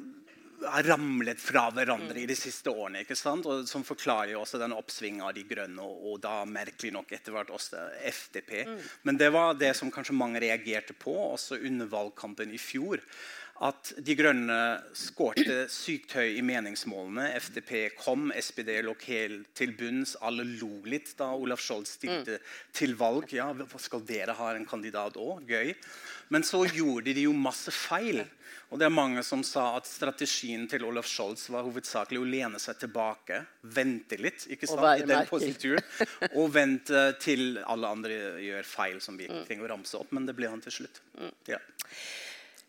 [0.65, 2.21] har ramlet fra hverandre mm.
[2.23, 3.03] i de siste årene.
[3.03, 3.47] ikke sant?
[3.49, 7.11] Og Som forklarer jo også den oppsvinget av De grønne, og, og, da merkelig nok
[7.15, 8.55] etter hvert også FDP.
[8.67, 8.79] Mm.
[9.07, 13.03] Men det var det som kanskje mange reagerte på også under valgkampen i fjor.
[13.59, 14.57] At De grønne
[14.95, 17.27] skårte sykt høy i meningsmålene.
[17.41, 20.15] FDP kom, SPD lå helt til bunns.
[20.23, 22.49] Alle lo litt da Olaf Scholz stilte mm.
[22.79, 23.35] til valg.
[23.35, 25.43] Ja, skal dere ha en kandidat òg?
[25.49, 25.73] Gøy.
[26.31, 28.23] Men så gjorde de jo masse feil.
[28.69, 32.59] Og det er mange som sa at Strategien til Olaf Scholz var hovedsakelig å lene
[32.61, 33.41] seg tilbake,
[33.73, 35.81] vente litt ikke sant, i den posituren,
[36.39, 39.41] og vente til alle andre gjør feil som vi mm.
[39.47, 40.13] trenger å ramse opp.
[40.13, 41.01] Men det ble han til slutt.
[41.17, 41.33] Mm.
[41.49, 41.61] Ja.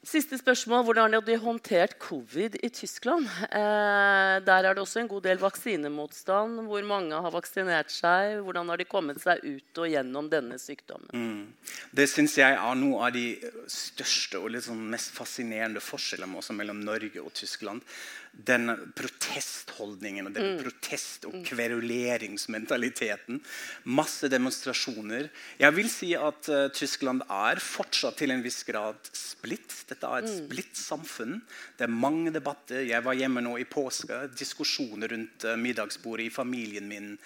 [0.00, 0.86] Siste spørsmål.
[0.86, 3.26] Hvordan har de håndtert covid i Tyskland?
[3.52, 6.62] Eh, der er det også en god del vaksinemotstand.
[6.64, 8.38] Hvor mange har vaksinert seg?
[8.40, 11.12] Hvordan har de kommet seg ut og gjennom denne sykdommen?
[11.12, 11.76] Mm.
[11.92, 13.26] Det syns jeg er noe av de
[13.68, 17.84] største og liksom mest fascinerende forskjellene mellom Norge og Tyskland
[18.32, 20.58] den protestholdningen og den mm.
[20.62, 21.44] protest- og mm.
[21.48, 23.40] kveruleringsmentaliteten.
[23.90, 25.28] Masse demonstrasjoner.
[25.60, 29.74] Jeg vil si at uh, Tyskland er fortsatt til en viss grad splitt.
[29.90, 30.36] Dette er et mm.
[30.44, 31.40] splitt samfunn.
[31.78, 32.84] Det er mange debatter.
[32.86, 34.22] Jeg var hjemme nå i påske.
[34.38, 37.16] Diskusjoner rundt uh, middagsbordet i familien min.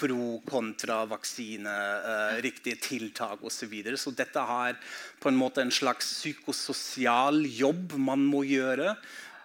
[0.00, 1.74] Pro, kontra vaksine,
[2.04, 3.52] uh, riktige tiltak osv.
[3.64, 3.96] Så, videre.
[3.96, 4.74] så dette har
[5.22, 8.90] på en måte en slags psykososial jobb man må gjøre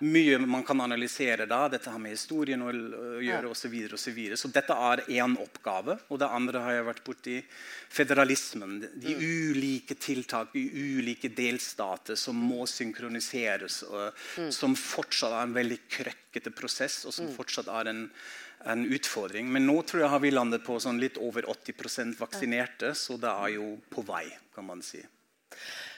[0.06, 1.64] mye man kan analysere da.
[1.72, 3.60] Dette har med historien å gjøre osv.
[3.60, 4.40] Så, videre, og så, videre.
[4.40, 5.98] så dette er én oppgave.
[6.10, 7.38] Og det andre har jeg vært borti
[8.00, 8.78] federalismen.
[8.96, 9.24] De mm.
[9.54, 10.66] ulike tiltak i
[11.00, 13.82] ulike delstater som må synkroniseres.
[13.90, 14.52] Og, mm.
[14.56, 17.34] Som fortsatt er en veldig krøkkete prosess, og som mm.
[17.38, 18.06] fortsatt er en
[18.68, 19.48] en utfordring.
[19.52, 23.32] Men nå tror jeg har vi landet på sånn litt over 80% vaksinerte, så det
[23.32, 24.26] er jo på vei.
[24.56, 25.00] kan man si.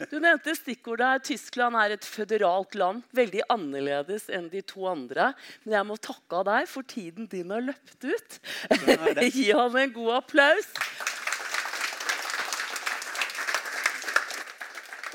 [0.10, 1.22] Du nevnte stikkordet her.
[1.26, 3.04] Tyskland er et føderalt land.
[3.16, 5.32] Veldig annerledes enn de to andre.
[5.66, 8.40] Men jeg må takke av deg, for tiden din har løpt ut.
[9.36, 10.72] Gi ham en god applaus.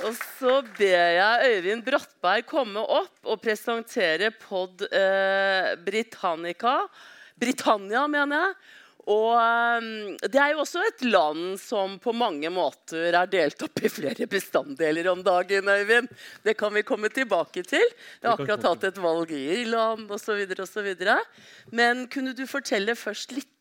[0.05, 6.83] Og så ber jeg Øyvind Brattberg komme opp og presentere Pod eh, Britannica.
[7.41, 8.59] Britannia, mener jeg.
[9.07, 13.83] Og ehm, Det er jo også et land som på mange måter er delt opp
[13.83, 15.69] i flere bestanddeler om dagen.
[15.71, 16.11] Øyvind.
[16.43, 17.87] Det kan vi komme tilbake til.
[18.21, 20.43] Vi har akkurat hatt et valg i Irland osv.
[21.71, 23.53] Men kunne du fortelle først litt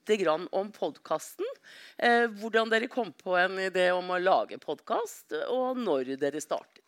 [0.53, 1.47] om podkasten?
[1.97, 6.84] Eh, hvordan dere kom på en idé om å lage podkast, og når dere startet?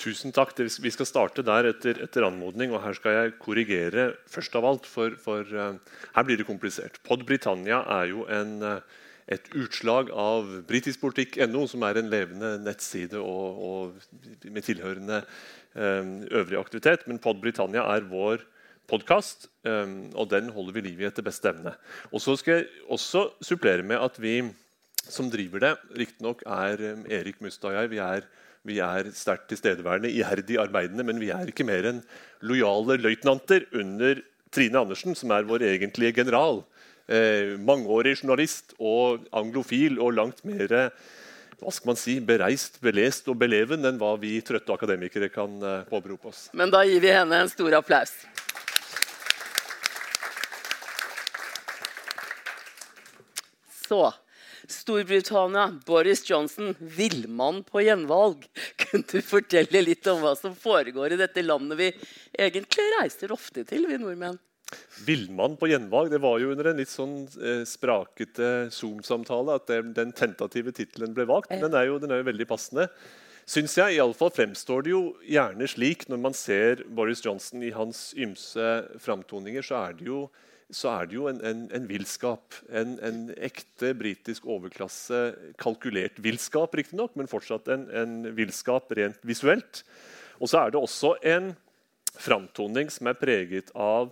[0.00, 0.54] Tusen takk.
[0.56, 2.72] Vi skal starte der etter, etter, anmodning.
[2.72, 5.76] og Her skal jeg korrigere først av alt, for, for uh,
[6.16, 6.96] her blir det komplisert.
[7.04, 13.20] Pod Britannia er jo en, uh, et utslag av britiskpolitikk.no, som er en levende nettside
[13.20, 15.20] og, og med tilhørende
[15.76, 17.04] um, øvrig aktivitet.
[17.06, 18.46] Men Pod Britannia er vår
[18.90, 21.76] podkast, um, og den holder vi liv i etter beste evne.
[22.10, 24.40] Og så skal jeg også supplere med at vi
[25.02, 27.92] som driver det, riktignok er um, Erik Mustad og jeg.
[27.92, 28.26] vi er
[28.68, 32.02] vi er sterkt tilstedeværende, iherdig arbeidende, men vi er ikke mer enn
[32.46, 34.22] lojale løytnanter under
[34.52, 36.62] Trine Andersen, som er vår egentlige general.
[37.10, 40.92] Eh, mangeårig journalist og anglofil og langt mer
[41.62, 45.84] hva skal man si, bereist, belest og beleven enn hva vi trøtte akademikere kan eh,
[45.86, 46.48] påberope oss.
[46.58, 48.14] Men da gir vi henne en stor applaus.
[53.86, 54.02] Så
[54.68, 58.46] Storbritannia, Boris Johnson, villmann på gjenvalg.
[58.84, 61.90] Kunne du fortelle litt om hva som foregår i dette landet vi
[62.38, 64.38] egentlig reiser ofte til, vi nordmenn?
[65.06, 70.14] Villmann på gjenvalg det var jo under en litt sånn eh, sprakete Zoom-samtale at den
[70.16, 71.52] tentative tittelen ble valgt.
[71.52, 72.88] Den er, jo, den er jo veldig passende.
[73.48, 73.96] Synes jeg.
[73.98, 78.68] Iallfall fremstår det jo gjerne slik når man ser Boris Johnson i hans ymse
[79.02, 80.24] framtoninger, så er det jo
[80.72, 82.56] så er det jo en, en, en villskap.
[82.72, 85.20] En, en, ekte britisk overklasse,
[85.60, 89.82] kalkulert villskap, riktignok, men fortsatt en, en villskap rent visuelt.
[90.40, 91.52] Og så er det også en
[92.18, 94.10] framtoning som er preget av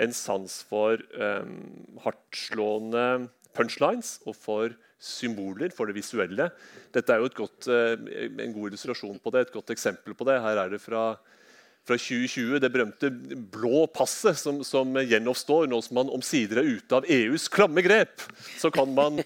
[0.00, 1.56] en sans for um,
[2.04, 6.48] hardtslående punchlines og for symboler, for det visuelle.
[6.94, 10.40] Dette er jo godt, uh, en god illustrasjon på det, et godt eksempel på det.
[10.44, 11.12] Her er det fra
[11.82, 13.08] fra 2020, det berømte
[13.50, 18.22] blå passet som, som gjenoppstår nå som man omsider er ute av EUs klamme grep.
[18.60, 19.18] Så kan man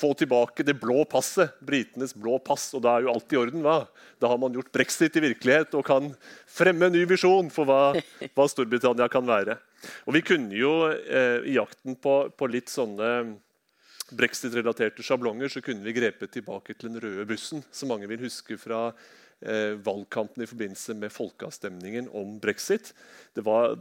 [0.00, 2.72] få tilbake det blå passet, britenes blå pass.
[2.74, 3.62] Og da er jo alt i orden.
[3.62, 3.84] hva?
[4.18, 6.10] Da har man gjort brexit i virkelighet og kan
[6.50, 7.94] fremme en ny visjon for hva,
[8.34, 9.60] hva Storbritannia kan være.
[10.10, 13.38] Og vi kunne jo eh, i jakten på, på litt sånne
[14.10, 18.58] brexit-relaterte sjablonger så kunne vi grepet tilbake til den røde bussen, som mange vil huske
[18.58, 18.88] fra
[19.84, 22.90] valgkampen i forbindelse med folkeavstemningen om brexit.
[23.32, 23.76] Det var,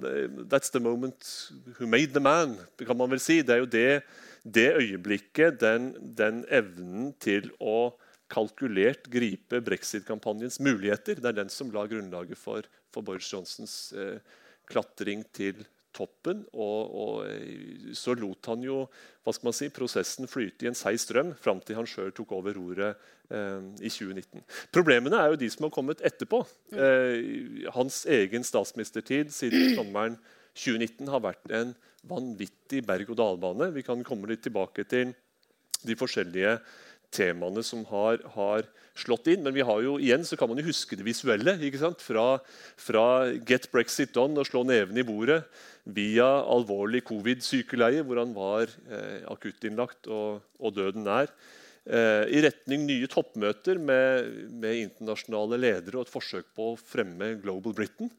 [0.48, 3.42] That's the moment who made the man, kan man vel si.
[3.44, 4.04] Det er jo det,
[4.44, 7.92] det øyeblikket, den, den, evnen til å
[8.30, 14.20] kalkulert gripe brexit-kampanjens muligheter, det er den som la grunnlaget for, for Boris Johnsons eh,
[14.70, 15.64] klatring til
[16.00, 16.42] toppen.
[16.56, 18.82] Og, og, eh, så lot han jo
[19.24, 22.34] hva skal man si, prosessen flyte i en seig strøm fram til han sjøl tok
[22.40, 22.98] over roret
[23.30, 24.42] eh, i 2019.
[24.74, 26.42] Problemene er jo de som har kommet etterpå.
[26.74, 30.18] Eh, hans egen statsministertid siden sommeren
[30.58, 31.76] 2019 har vært en
[32.10, 33.74] vanvittig berg-og-dal-bane.
[33.76, 35.14] Vi kan komme litt tilbake til
[35.86, 36.58] de forskjellige
[37.16, 38.68] temaene som har, har,
[39.00, 39.46] slått inn.
[39.46, 41.56] Men vi har jo, igjen så kan man jo huske det visuelle.
[41.64, 42.02] ikke sant?
[42.04, 42.42] Fra,
[42.80, 43.06] fra
[43.48, 45.42] Get Brexit Done og slå neven i bordet
[45.90, 51.32] via alvorlig covid-sykeleie, hvor han var eh, akuttinnlagt og, og døden nær.
[51.90, 57.38] Eh, I retning nye toppmøter med, med, internasjonale ledere og et forsøk på å fremme
[57.42, 58.12] Global Britain.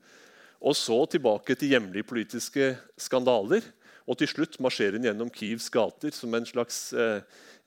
[0.60, 3.64] Og så tilbake til hjemlige politiske skandaler.
[4.10, 7.20] Og til slutt marsjerer han gjennom Kievs gater som en slags eh,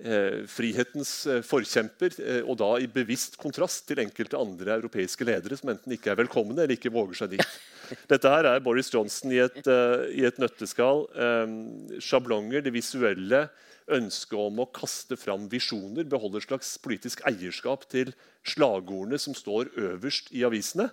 [0.04, 2.18] eh, frihetens eh, forkjemper.
[2.20, 6.20] Eh, og da i bevisst kontrast til enkelte andre europeiske ledere som enten ikke er
[6.20, 7.60] velkomne eller ikke våger seg dit.
[8.12, 11.04] Dette her er Boris Johnson i et, uh, i et nøtteskall.
[11.14, 11.56] Um,
[12.02, 13.46] sjablonger, det visuelle,
[13.92, 18.14] ønsket om å kaste fram visjoner, beholde et slags politisk eierskap til
[18.48, 20.88] slagordene som står øverst i avisene.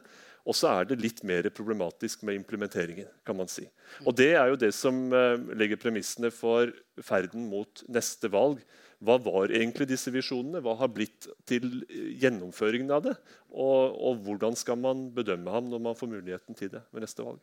[0.50, 3.06] Og så er det litt mer problematisk med implementeringen.
[3.24, 3.68] kan man si.
[4.04, 8.58] Og Det er jo det som uh, legger premissene for ferden mot neste valg.
[9.00, 10.60] Hva var egentlig disse visjonene?
[10.60, 11.84] Hva har blitt til
[12.20, 13.14] gjennomføringen av det?
[13.48, 17.24] Og, og, hvordan skal man bedømme ham når man får muligheten til det ved neste
[17.24, 17.38] valg?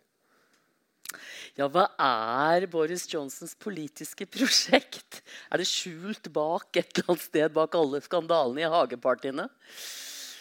[1.58, 5.24] Ja, hva er Boris Johnsons politiske prosjekt?
[5.50, 9.48] Er det skjult bak et eller annet sted bak alle skandalene i hagepartiene?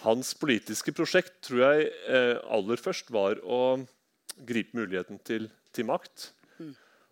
[0.05, 3.79] Hans politiske prosjekt tror jeg eh, aller først var å
[4.47, 6.31] gripe muligheten til, til makt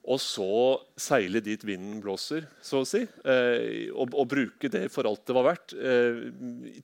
[0.05, 0.47] og så
[1.01, 3.01] seile dit vinden blåser, så å si.
[3.25, 5.73] Eh, og, og, bruke det for alt det var verdt.
[5.73, 6.19] Eh,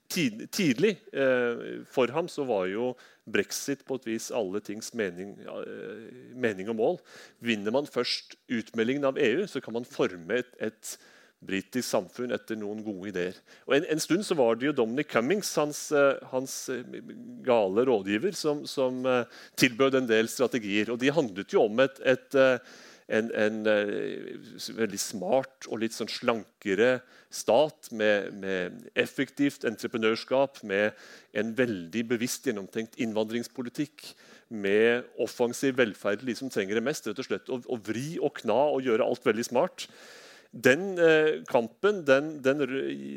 [0.09, 2.95] tid, tidlig eh, for ham så var jo
[3.31, 7.01] brexit på et vis alle tings mening, eh, mening, og mål.
[7.45, 10.97] Vinner man først utmeldingen av EU, så kan man forme et, et
[11.41, 13.39] britisk samfunn etter noen gode ideer.
[13.69, 17.01] Og en, en, stund så var det jo Dominic Cummings, hans, eh, hans eh,
[17.47, 19.03] gale rådgiver, som, som
[19.61, 20.93] tilbød en del strategier.
[20.93, 22.39] Og de handlet jo om et, et
[23.11, 23.57] en, en
[24.77, 27.01] veldig smart og litt sånn slankere
[27.31, 30.99] stat med, med, effektivt entreprenørskap, med
[31.37, 34.13] en veldig bevisst gjennomtenkt innvandringspolitikk,
[34.51, 37.07] med offensiv velferd de som trenger det mest.
[37.07, 39.87] rett og slett, Å, vri og kna og gjøre alt veldig smart.
[40.51, 42.65] Den eh, kampen den, den,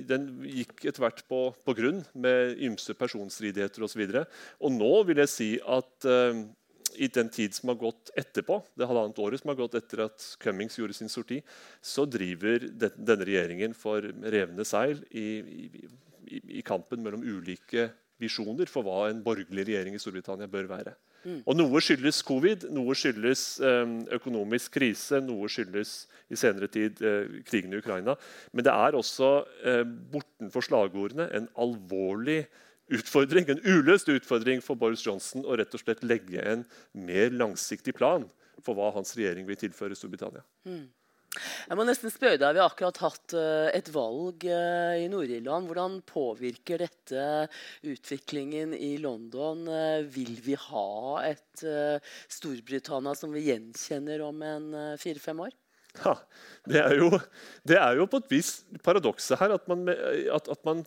[0.05, 4.03] den, gikk etter hvert på, på grunn, med ymse personstridigheter osv.
[4.05, 4.25] Og, så
[4.61, 6.43] og nå vil jeg si at eh,
[7.01, 10.25] i den tid som har gått etterpå, det halvannet året som har gått etter at
[10.43, 11.39] Cummings gjorde sin sorti,
[11.81, 17.89] så driver denne regjeringen for revne seil i, i, i, kampen mellom ulike
[18.21, 20.93] visjoner for hva en borgerlig regjering i Storbritannia bør være.
[21.23, 21.39] Mm.
[21.47, 25.93] Og Noe skyldes covid, noe skyldes um, økonomisk krise, noe skyldes
[26.31, 28.17] i senere tid uh, krigen i Ukraina.
[28.51, 32.43] Men det er også uh, bortenfor slagordene en alvorlig
[32.93, 37.95] utfordring, en uløst utfordring for Boris Johnson å rett og slett legge en mer langsiktig
[37.95, 38.27] plan
[38.63, 40.43] for hva hans regjering vil tilføre Storbritannia.
[40.67, 40.85] Mm.
[41.33, 45.69] Jeg må nesten spørre deg, Vi har akkurat hatt uh, et valg uh, i Nord-Irland.
[45.69, 47.23] Hvordan påvirker dette
[47.89, 49.65] utviklingen i London?
[49.65, 50.91] Uh, vil vi ha
[51.25, 51.65] et
[52.33, 55.53] Storbritannia som vi gjenkjenner om en fire-fem år?
[56.01, 56.15] Ja,
[56.65, 57.09] det er, jo,
[57.69, 58.49] det er jo på et vis
[58.85, 60.81] paradokset her at man, at, at man,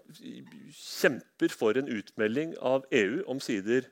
[0.75, 3.87] kjemper for en utmelding av EU, omsider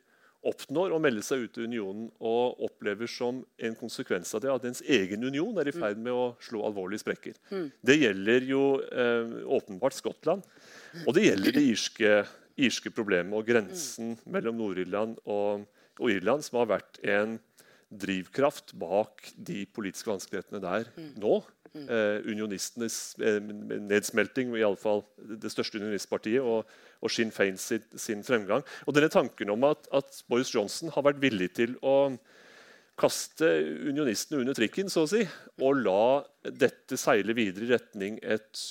[0.48, 4.66] oppnår å melde seg ut av unionen og opplever som en konsekvens av det at
[4.68, 7.38] ens egen union er i ferd med å slå alvorlige sprekker.
[7.50, 7.68] Mm.
[7.80, 10.44] Det gjelder jo eh, åpenbart Skottland,
[11.04, 12.12] og det gjelder det irske,
[12.54, 15.64] irske problemet og grensen mellom Nord-Irland og,
[15.98, 17.38] og Irland, som har vært en
[18.00, 21.12] drivkraft bak de politiske vanskelighetene der mm.
[21.22, 21.38] nå.
[21.74, 21.88] Mm.
[21.90, 23.40] Eh, unionistenes eh,
[23.82, 25.02] nedsmelting, iallfall
[25.42, 26.68] det største unionistpartiet, og,
[27.02, 28.62] og Sinn Fein sin, sin, fremgang.
[28.86, 32.14] Og denne tanken om at, at, Boris Johnson har vært villig til å
[32.94, 33.48] kaste
[33.88, 35.24] unionistene under trikken så å si,
[35.58, 38.62] og la dette seile videre i retning et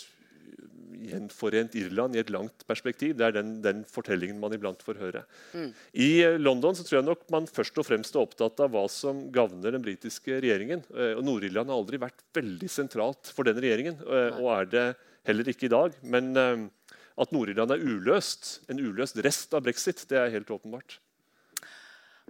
[1.08, 3.16] gjenforent Irland i et langt perspektiv.
[3.20, 5.24] Det er den, den fortellingen man iblant får høre.
[5.54, 5.70] Mm.
[6.06, 8.86] I eh, London så tror jeg nok man først og fremst er opptatt av hva
[8.92, 10.86] som gagner den britiske regjeringen.
[10.94, 14.86] Eh, og Nord-Irland har aldri vært veldig sentralt for den regjeringen, eh, og er det
[15.28, 15.98] heller ikke i dag.
[16.04, 20.98] Men at Nord-Irland er uløst, en uløst rest av brexit, det er helt åpenbart.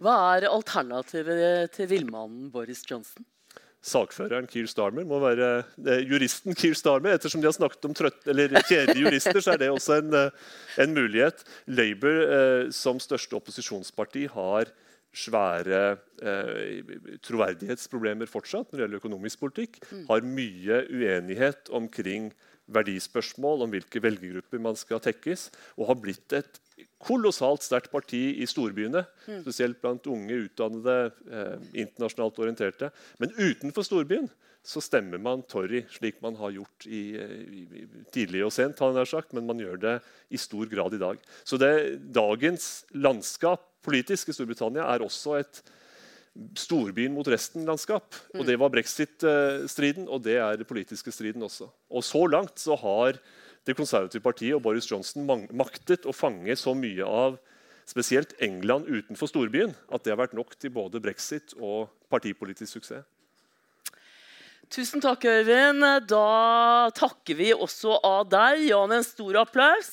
[0.01, 3.25] Hva er alternativet til villmannen Boris Johnson?
[3.83, 5.49] Sakføreren Keir Starmer må være
[5.83, 7.17] eh, juristen Keir Starmer.
[7.17, 10.47] Ettersom de har snakket om trøtt, eller kjedelige jurister, så er det også en, eh,
[10.85, 11.43] en mulighet.
[11.67, 14.71] Labour eh, som største opposisjonsparti har
[15.13, 15.81] svære
[16.25, 19.77] eh, troverdighetsproblemer fortsatt når det gjelder økonomisk politikk.
[19.91, 20.07] Mm.
[20.09, 22.31] Har mye uenighet omkring
[22.73, 25.49] verdispørsmål, om hvilke velgergrupper man skal tekkes.
[25.77, 26.62] Og har blitt et
[27.03, 29.03] kolossalt sterkt parti i storbyene.
[29.43, 32.89] Spesielt blant unge, utdannede, eh, internasjonalt orienterte.
[33.19, 34.31] Men utenfor storbyen
[34.63, 38.79] så stemmer man Torry, slik man har gjort i, i, i tidlig og sent.
[38.79, 40.01] har sagt, Men man gjør det
[40.31, 41.19] i stor grad i dag.
[41.43, 45.63] Så det, dagens landskap politisk i Storbritannia er også et
[46.57, 48.15] storbyen mot resten-landskap.
[48.39, 51.69] Og Det var brexit-striden, og det er den politiske striden også.
[51.91, 53.19] Og Så langt så har
[53.63, 57.39] Det konservative partiet og Boris Johnson maktet å fange så mye av
[57.87, 63.07] spesielt England utenfor storbyen at det har vært nok til både brexit og partipolitisk suksess.
[64.73, 65.83] Tusen takk, Øyvind.
[66.09, 68.63] Da takker vi også av deg.
[68.71, 69.91] Jan, en stor applaus.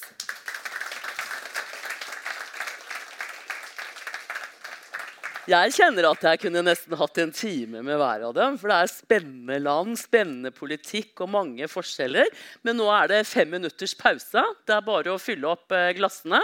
[5.49, 8.59] Jeg kjenner at jeg kunne nesten hatt en time med hver av dem.
[8.61, 12.29] For det er spennende land, spennende politikk og mange forskjeller.
[12.67, 14.45] Men nå er det fem minutters pause.
[14.69, 16.43] Det er bare å fylle opp eh, glassene.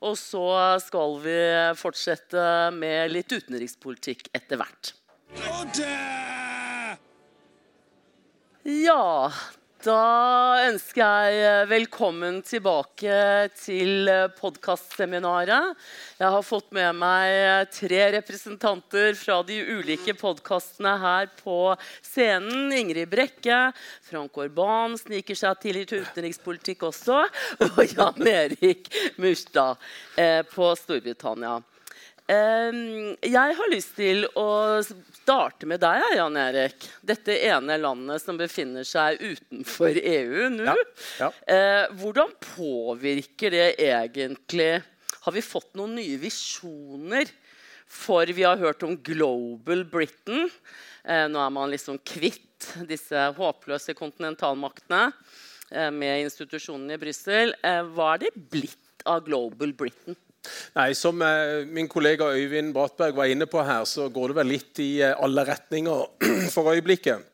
[0.00, 0.46] Og så
[0.84, 1.36] skal vi
[1.76, 2.46] fortsette
[2.76, 4.94] med litt utenrikspolitikk etter hvert.
[8.68, 9.32] Ja,
[9.84, 13.12] da ønsker jeg velkommen tilbake
[13.54, 15.76] til podkastseminaret.
[16.18, 22.72] Jeg har fått med meg tre representanter fra de ulike podkastene her på scenen.
[22.74, 23.60] Ingrid Brekke,
[24.10, 27.22] Frank Orban sniker seg til i utenrikspolitikk også.
[27.68, 28.90] Og Jan Erik
[29.22, 29.78] Murstad
[30.18, 31.60] eh, på Storbritannia.
[32.28, 36.84] Jeg har lyst til å starte med deg, Jan Erik.
[37.00, 40.66] Dette ene landet som befinner seg utenfor EU nå.
[40.68, 40.74] Ja,
[41.22, 41.30] ja.
[41.48, 44.82] Eh, hvordan påvirker det egentlig
[45.24, 47.28] Har vi fått noen nye visjoner?
[47.88, 50.50] For vi har hørt om Global Britain.
[51.04, 55.06] Eh, nå er man liksom kvitt disse håpløse kontinentalmaktene
[55.72, 57.56] eh, med institusjonene i Brussel.
[57.64, 60.16] Hva er det blitt av Global Britain?
[60.76, 64.52] Nei, Som eh, min kollega Øyvind Brattberg var inne på her, så går det vel
[64.54, 66.06] litt i eh, alle retninger
[66.54, 67.26] for øyeblikket.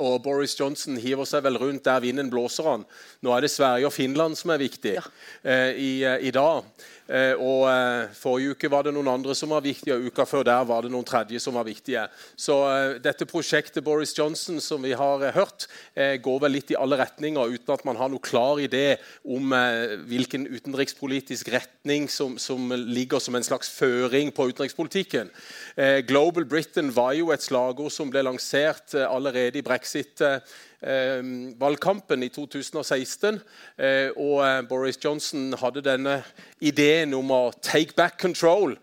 [0.00, 2.86] Og Boris Johnson hiver seg vel rundt der vinden blåser han.
[3.20, 5.04] Nå er det Sverige og Finland som er viktig ja.
[5.44, 5.92] eh, i,
[6.28, 6.64] i, dag.
[7.10, 10.46] Eh, og eh, Forrige uke var det noen andre som var viktige, og uka før
[10.46, 12.04] der var det noen tredje som var viktige.
[12.38, 16.96] Så eh, dette prosjektet Boris Johnson som vi har hørt, går vel litt i alle
[16.98, 19.52] retninger uten at man har noe klar idé om
[20.08, 25.30] hvilken utenrikspolitisk retning som, som ligger som en slags føring på utenrikspolitikken.
[26.08, 30.24] Global Britain var jo et slagord som ble lansert allerede i brexit
[30.82, 33.38] valgkampen i 2016.
[33.78, 36.18] Eh, og eh, Boris Johnson hadde denne
[36.60, 38.76] ideen om å 'take back control'.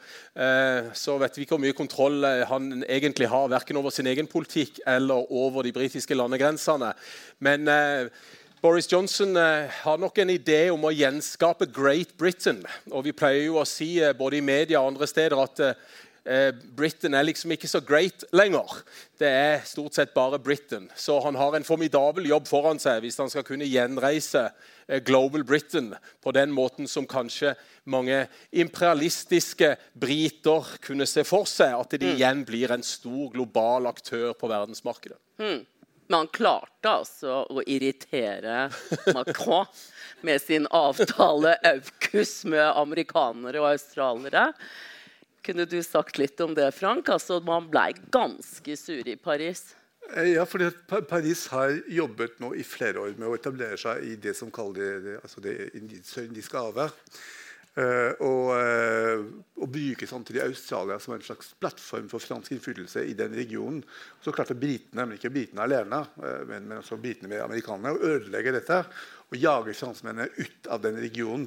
[0.95, 4.79] Så vet vi ikke hvor mye kontroll han egentlig har, verken over sin egen politikk
[4.87, 6.93] eller over de britiske landegrensene.
[7.39, 7.67] Men
[8.61, 12.63] Boris Johnson har nok en idé om å gjenskape Great Britain.
[12.91, 15.73] Og vi pleier jo å si både i media og andre steder at eh,
[16.75, 18.81] Britain er liksom ikke så great lenger.
[19.19, 20.89] Det er stort sett bare Britain.
[20.95, 24.45] Så han har en formidabel jobb foran seg hvis han skal kunne gjenreise
[24.87, 25.93] eh, Global Britain
[26.23, 27.55] på den måten som kanskje
[27.89, 31.75] mange imperialistiske briter kunne se for seg.
[31.79, 32.13] At de mm.
[32.15, 35.19] igjen blir en stor global aktør på verdensmarkedet.
[35.41, 35.65] Mm.
[36.09, 38.69] Men han klarte altså å irritere
[39.13, 39.67] Macron
[40.25, 44.47] med sin avtale AUKUS med amerikanere og australiere.
[45.45, 47.09] Kunne du sagt litt om det, Frank?
[47.09, 49.69] Altså, man ble ganske sur i Paris.
[50.15, 50.71] Eh, ja, fordi
[51.09, 55.03] Paris har jobbet nå i flere år med å etablere seg i det som kalles
[55.05, 57.13] det, altså det indiske havet.
[57.79, 59.21] Uh, og, uh,
[59.61, 63.83] og bruke samtidig Australia som en slags plattform for fransk innflytelse i den regionen.
[64.25, 66.01] Så klarte britene, men ikke britene alene,
[66.49, 68.81] men, men, også britene med amerikanerne, å ødelegge dette
[69.29, 71.45] og jage franskmennene ut av den regionen.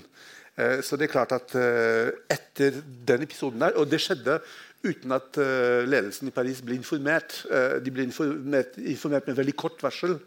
[0.59, 4.36] Eh, så det er klart at eh, etter den episoden der Og det skjedde
[4.84, 7.44] uten at eh, ledelsen i Paris ble informert.
[7.84, 10.18] De ble informert, informert med veldig kort varsel.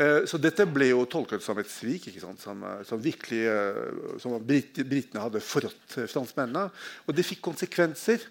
[0.00, 2.36] Så dette ble jo tolket som et svik, som,
[2.86, 3.40] som, virkelig,
[4.22, 6.70] som britene hadde forrådt franskmennene.
[7.04, 8.22] Og det fikk konsekvenser.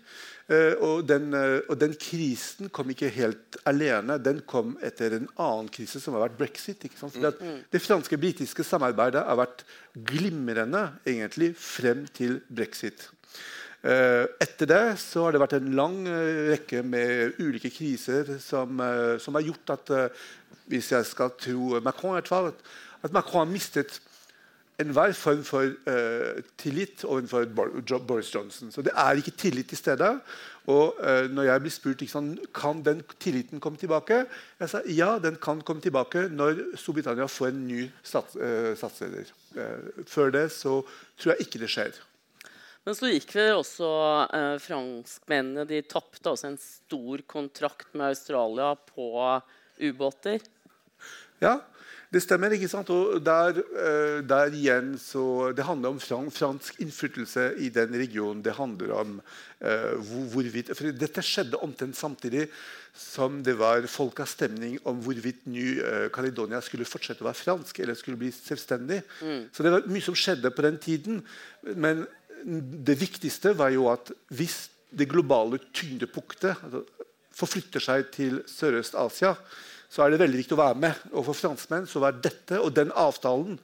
[0.50, 4.16] Uh, og, den, uh, og, den, krisen kom ikke helt alene.
[4.18, 6.88] Den kom etter en annen krise, som har vært brexit.
[7.04, 7.60] Mm.
[7.70, 9.62] Det franske-britiske samarbeidet har vært
[10.10, 13.12] glimrende egentlig frem til brexit.
[13.84, 16.02] Uh, etter det så har det vært en lang
[16.50, 18.82] rekke med ulike kriser som,
[19.22, 19.94] som har gjort at
[20.70, 22.52] hvis jeg skal tro Macron, i hvert fall,
[23.06, 24.02] at Macron har mistet
[24.80, 27.46] enhver form for uh, tillit overfor
[28.08, 28.72] Boris Johnson.
[28.72, 30.12] Så det er ikke tillit til stede.
[30.70, 34.26] Og uh, når jeg blir spurt liksom, kan den tilliten komme tilbake,
[34.60, 39.34] jeg sa ja, den kan komme tilbake når Storbritannia får en ny stats, uh, statsleder.
[40.08, 40.84] før det så
[41.18, 41.98] tror jeg ikke det skjer.
[42.90, 43.88] Men så gikk vi også
[44.34, 49.10] eh, franskmennene De tapte også en stor kontrakt med Australia på
[49.80, 50.42] ubåter.
[51.44, 51.60] Ja,
[52.10, 52.54] det stemmer.
[52.56, 52.90] ikke sant?
[52.90, 56.00] Og der, eh, der igjen så Det handler om
[56.32, 58.42] fransk innflytelse i den regionen.
[58.42, 59.22] Det handler om
[59.62, 59.94] eh,
[60.34, 62.50] hvorvidt For dette skjedde omtrent samtidig
[62.94, 68.18] som det var folkeavstemning om hvorvidt Ny-Caledonia eh, skulle fortsette å være fransk eller skulle
[68.18, 69.04] bli selvstendig.
[69.22, 69.50] Mm.
[69.54, 71.22] Så det var mye som skjedde på den tiden.
[71.76, 72.08] Men
[72.44, 76.84] det viktigste var jo at hvis det globale tyngdepunktet altså,
[77.36, 79.36] forflytter seg til Sørøst-Asia,
[79.90, 81.06] så er det veldig viktig å være med.
[81.16, 83.58] Og for franskmenn så var dette og den avtalen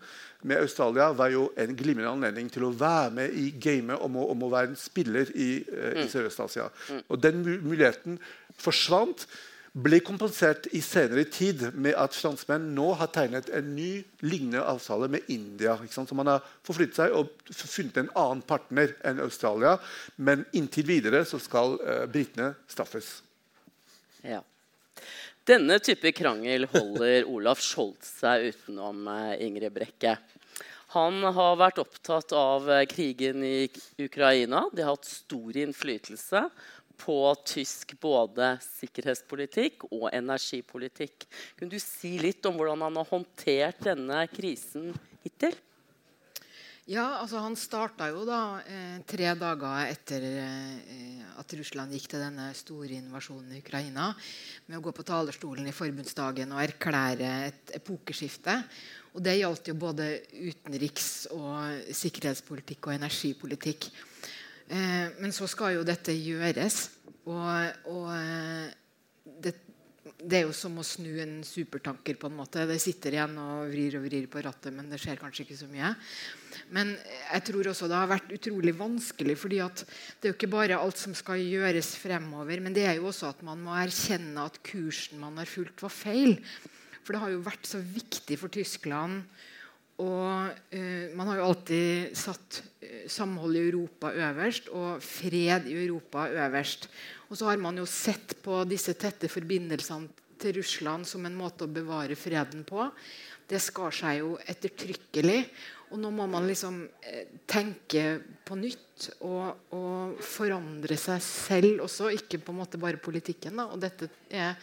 [0.45, 4.45] med Australia var jo en glimrende anledning til å være med i gamet om om
[4.45, 6.11] å være en spiller i, uh, i mm.
[6.11, 6.69] Sørøst-Asia.
[6.89, 7.03] Mm.
[7.09, 8.17] Og den muligheten
[8.61, 9.27] forsvant.
[9.75, 15.09] Ble kompensert i senere tid med at franskmenn nå har tegnet en ny lignende avtale
[15.11, 15.73] med India.
[15.91, 19.75] Så man har forflyttet seg og funnet en annen partner enn Australia.
[20.15, 23.17] Men inntil videre så skal uh, britene straffes.
[24.23, 24.39] Ja.
[25.45, 30.15] Denne type krangel holder Olaf Scholz seg utenom eh, Ingrid Brekke.
[30.95, 33.67] Han har vært opptatt av eh, krigen i
[34.01, 34.63] Ukraina.
[34.73, 36.41] Det har hatt stor innflytelse
[36.97, 41.27] på tysk både sikkerhetspolitikk og energipolitikk.
[41.59, 45.53] Kunne du si litt om hvordan han har håndtert denne krisen hittil?
[46.85, 52.21] Ja, altså Han starta jo da eh, tre dager etter eh, at Russland gikk til
[52.21, 54.11] denne store invasjonen i Ukraina,
[54.69, 58.59] med å gå på talerstolen i forbundsdagen og erklære et epokeskifte.
[59.17, 63.89] Og det gjaldt jo både utenriks- og sikkerhetspolitikk og energipolitikk.
[64.69, 66.83] Eh, men så skal jo dette gjøres.
[67.25, 68.69] Og, og eh,
[69.41, 69.57] det
[70.25, 72.17] det er jo som å snu en supertanker.
[72.19, 72.65] på en måte.
[72.65, 75.69] Det sitter igjen og vrir og vrir på rattet, men det skjer kanskje ikke så
[75.69, 75.93] mye.
[76.73, 79.37] Men jeg tror også det har vært utrolig vanskelig.
[79.37, 83.07] fordi Det er jo ikke bare alt som skal gjøres fremover, men det er jo
[83.07, 86.39] også at man må erkjenne at kursen man har fulgt, var feil.
[87.03, 89.23] For det har jo vært så viktig for Tyskland.
[90.03, 95.77] Og eh, Man har jo alltid satt uh, samhold i Europa øverst og fred i
[95.85, 96.89] Europa øverst.
[97.29, 101.63] Og så har man jo sett på disse tette forbindelsene til Russland som en måte
[101.63, 102.89] å bevare freden på.
[103.47, 105.39] Det skar seg jo ettertrykkelig.
[105.93, 112.09] Og nå må man liksom eh, tenke på nytt og, og, forandre seg selv også,
[112.17, 113.61] ikke på en måte bare politikken.
[113.61, 113.69] Da.
[113.71, 114.57] Og dette er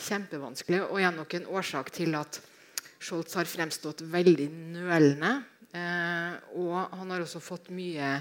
[0.00, 2.40] kjempevanskelig og er nok en årsak til at
[3.02, 5.32] Scholz har fremstått veldig nølende.
[5.72, 8.14] Eh, og han har også fått mye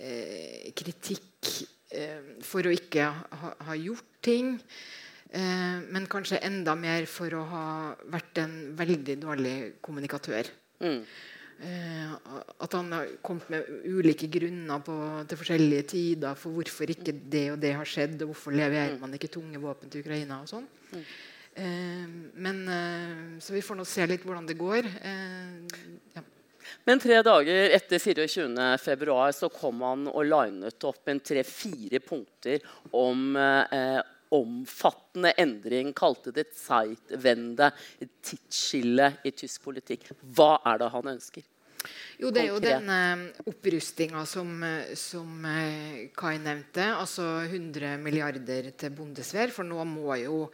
[0.00, 1.50] eh, kritikk
[1.90, 4.54] Eh, for å ikke ha, ha gjort ting.
[5.30, 7.66] Eh, men kanskje enda mer for å ha
[8.14, 10.52] vært en veldig dårlig kommunikatør.
[10.84, 11.00] Mm.
[11.66, 12.12] Eh,
[12.62, 14.94] at han har kommet med ulike grunner på,
[15.28, 19.02] til forskjellige tider for hvorfor ikke det og det har skjedd, og hvorfor leverer mm.
[19.02, 20.40] man ikke tunge våpen til Ukraina.
[20.44, 20.70] og sånn.
[20.94, 21.04] Mm.
[21.54, 24.86] Eh, men, eh, så vi får nå se litt hvordan det går.
[24.86, 25.80] Eh,
[26.14, 26.22] ja.
[26.86, 32.62] Men tre dager etter 24.2 så kom han og linet opp en tre-fire punkter
[32.96, 35.92] om eh, omfattende endring.
[35.96, 40.12] Kalte det et Zeitwende, et tidsskille i tysk politikk.
[40.22, 41.48] Hva er det han ønsker?
[42.20, 42.98] Jo, det er jo denne
[43.48, 44.50] opprustinga som,
[44.98, 46.90] som eh, Kai nevnte.
[46.92, 49.52] Altså 100 milliarder til Bundeswehr.
[49.54, 50.44] For nå må jo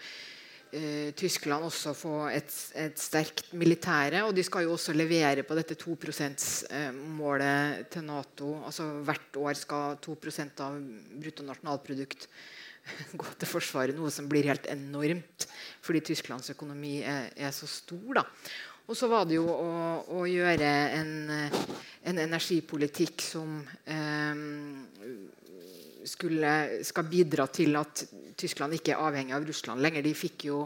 [0.75, 4.25] eh, Tyskland også få et, et, sterkt militære.
[4.27, 8.53] Og de skal jo også levere på dette 2 %-målet til Nato.
[8.64, 10.79] Altså Hvert år skal 2% av
[11.23, 12.29] bruttonasjonalprodukt
[13.21, 13.97] gå til Forsvaret.
[13.99, 15.49] Noe som blir helt enormt
[15.87, 18.23] fordi Tysklands økonomi er, er så stor.
[18.23, 18.27] da.
[18.87, 19.71] Og så var det jo å,
[20.14, 21.14] å gjøre en,
[22.07, 24.45] en, energipolitikk som eh,
[26.09, 26.53] skulle,
[26.87, 28.05] skal bidra til at
[28.39, 30.05] Tyskland ikke er avhengig av Russland lenger.
[30.07, 30.63] De fikk jo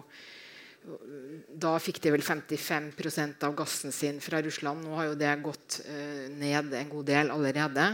[1.61, 4.84] da fikk de vel 55% av gassen sin fra Russland.
[4.84, 7.86] Nå har jo det gått uh, ned en god del allerede.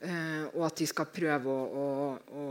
[0.00, 1.84] Uh, og at de skal prøve å, å,
[2.38, 2.44] å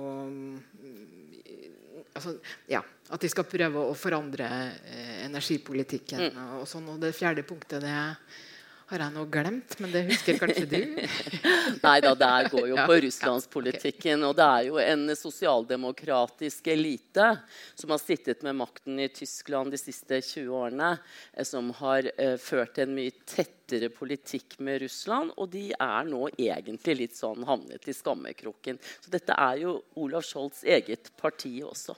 [2.13, 2.36] altså,
[2.68, 6.28] ja, At de skal prøve å forandre uh, energipolitikken.
[6.28, 6.53] Mm.
[6.59, 8.20] Og, sånn, og det fjerde punktet det er
[8.88, 9.73] har jeg noe glemt?
[9.83, 10.77] Men det husker kanskje du?
[11.85, 14.23] Nei da, det går jo på russlandspolitikken.
[14.23, 17.33] Og det er jo en sosialdemokratisk elite
[17.73, 20.93] som har sittet med makten i Tyskland de siste 20 årene,
[21.33, 25.35] eh, som har eh, ført en mye tettere politikk med Russland.
[25.35, 28.79] Og de er nå egentlig litt sånn havnet i skammekroken.
[29.03, 31.97] Så dette er jo Olav Scholz' eget parti også.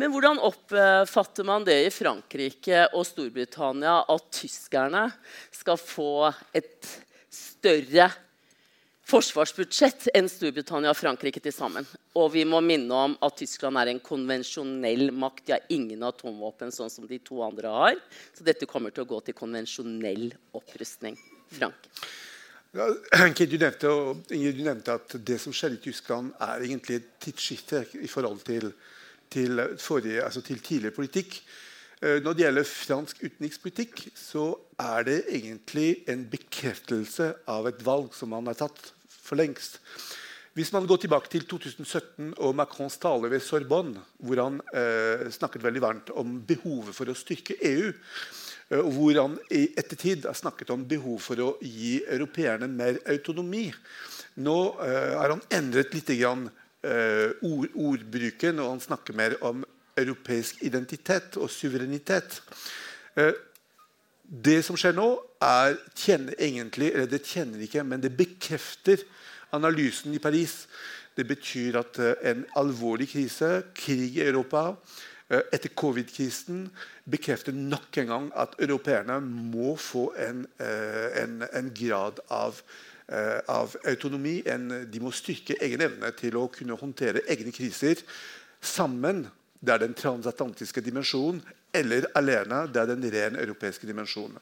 [0.00, 5.06] Men hvordan oppfatter man det i Frankrike og Storbritannia at tyskerne
[5.54, 6.88] skal få et
[7.30, 8.08] større
[9.04, 11.86] forsvarsbudsjett enn Storbritannia og Frankrike til sammen.
[12.16, 15.44] Og vi må minne om at Tyskland er en konvensjonell makt.
[15.46, 17.98] De har ingen atomvåpen, sånn som de to andre har.
[18.34, 21.18] Så dette kommer til å gå til konvensjonell opprustning.
[21.54, 21.90] Frank?
[22.74, 22.88] Ja,
[23.36, 23.92] du nevnte,
[24.32, 28.72] du nevnte at det som skjedde i Tyskland, er egentlig et tidsskifte i forhold til,
[29.34, 31.38] til, forrige, altså til tidligere politikk.
[32.00, 38.14] Eh, Når det gjelder fransk utenrikspolitikk, så er det egentlig en bekreftelse av et valg
[38.14, 39.80] som man har tatt for lengst.
[40.54, 45.64] Hvis man går tilbake til 2017 og Macrons tale ved Sorbonne, hvor han eh, snakket
[45.64, 50.38] veldig varmt om behovet for å styrke EU, eh, og hvor han i ettertid har
[50.38, 53.66] snakket om behov for å gi europeerne mer autonomi.
[54.46, 56.46] Nå eh, har han endret litt grann,
[56.84, 59.64] ord, ordbruken, og han snakker mer om
[59.98, 62.40] europeisk identitet og suverenitet.
[63.16, 63.32] Eh,
[64.24, 65.08] det som skjer nå,
[65.44, 69.04] er, tjener egentlig, eller det tjener ikke, men det bekrefter
[69.54, 70.64] analysen i Paris.
[71.14, 74.72] Det betyr at eh, en alvorlig krise, krig i Europa,
[75.28, 76.66] eh, etter covid-krisen,
[77.10, 82.93] bekrefter nok en gang at europeerne må få en, eh, en, en grad av, eh,
[83.50, 84.42] av autonomi.
[84.46, 88.00] enn de må styrke egen evne til å kunne håndtere egne kriser
[88.64, 89.26] sammen.
[89.60, 91.42] Det er den transatlantiske dimensjonen.
[91.74, 92.64] Eller alene.
[92.70, 94.38] Det er den ren europeiske dimensjonen.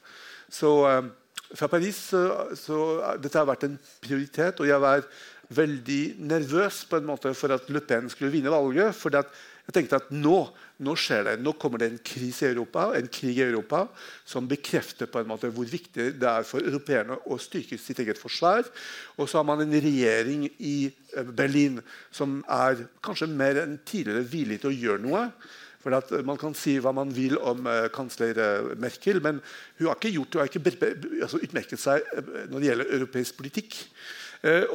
[0.51, 1.05] Så eh,
[1.53, 2.23] fra Paris så,
[2.57, 2.77] så
[3.21, 5.05] Dette har vært en prioritet, og jeg var
[5.53, 8.95] veldig nervøs på en måte for at Le Pen skulle vinne valget.
[8.95, 9.13] for
[9.63, 10.37] jeg tenkte at nå,
[10.83, 11.33] nå skjer det.
[11.39, 13.85] Nå kommer det en krise i Europa, en krig i Europa
[14.27, 18.19] som bekrefter på en måte hvor viktig det er for europeerne å styrke sitt eget
[18.19, 18.67] forsvar.
[19.15, 21.79] Og så har man en regjering i eh, Berlin
[22.11, 25.23] som er kanskje mer enn tidligere villig til å gjøre noe.
[25.83, 28.37] For at Man kan si hva man vil om uh, kansler
[28.79, 29.41] Merkel, men
[29.79, 30.93] hun har ikke, gjort, hun har ikke
[31.23, 32.05] altså, utmerket seg
[32.51, 33.79] når det gjelder europeisk politikk.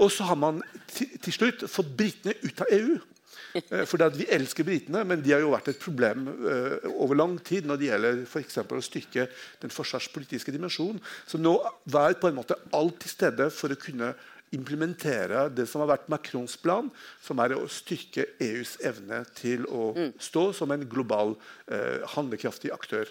[0.00, 0.60] og så har man
[0.96, 2.98] til slutt fått britene ut av EU.
[3.86, 6.28] For Vi elsker britene, men de har jo vært et problem
[6.94, 9.28] over lang tid når det gjelder for å styrke
[9.60, 11.00] den forsvarspolitiske dimensjonen.
[11.26, 11.56] Så nå
[11.86, 14.14] var på en måte alt til stede for å kunne
[14.54, 16.88] implementere det som har vært Macrons plan,
[17.24, 20.12] som er å styrke EUs evne til å Mm.
[20.18, 21.36] stå som en global,
[21.68, 23.06] eh, handlekraftig aktør.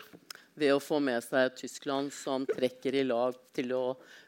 [0.58, 3.84] Ved å få med seg Tyskland, som trekker i lag til å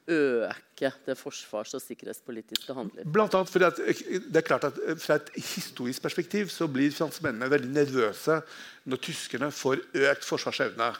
[0.09, 3.05] øke det forsvars- og sikkerhetspolitiske handler.
[3.05, 6.67] Blant annet fordi at, eh, det er klart at eh, Fra et historisk perspektiv så
[6.67, 8.41] blir franskmennene veldig nervøse
[8.85, 10.91] når tyskerne får økt forsvarsevne.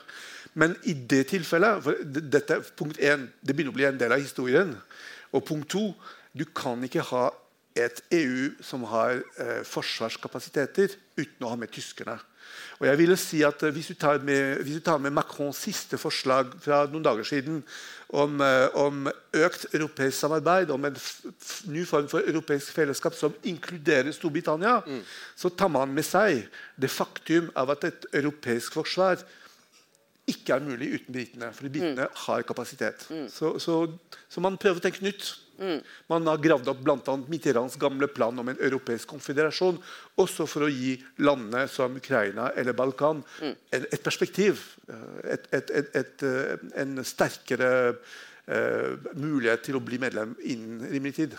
[0.53, 4.11] Men i det tilfellet for det- dette, punkt 1, det begynner å bli en del
[4.11, 4.75] av historien.
[5.33, 5.95] Og punkt to,
[6.35, 7.31] du kan ikke ha
[7.75, 12.19] et EU som har eh, forsvarskapasiteter uten å ha med tyskerne.
[12.79, 15.57] Og jeg ville si at eh, Hvis du tar med, hvis du tar med Macrons
[15.57, 17.63] siste forslag fra noen dager siden
[18.09, 20.95] om, eh, om økt europeisk samarbeid, om en
[21.69, 24.79] ny form for europeisk fellesskap som inkluderer Storbritannia,
[25.35, 26.47] så tar man med seg
[26.79, 29.21] det faktum av at et europeisk forsvar
[30.29, 31.51] ikke er mulig uten britene.
[31.53, 33.05] For britene har kapasitet.
[33.33, 33.77] Så, så,
[34.29, 35.35] så man prøver å tenke nytt.
[36.09, 37.15] Man har gravd opp bl.a.
[37.27, 39.77] Mitterrands gamle plan om en europeisk konfederasjon.
[40.23, 40.95] Også for å gi
[41.25, 43.55] landene som Ukraina eller Balkan en,
[43.91, 44.63] et perspektiv.
[44.87, 47.71] eh, Et, et, et, et, eh, en sterkere
[48.47, 51.37] eh, mulighet til å bli medlem innen rimelig tid.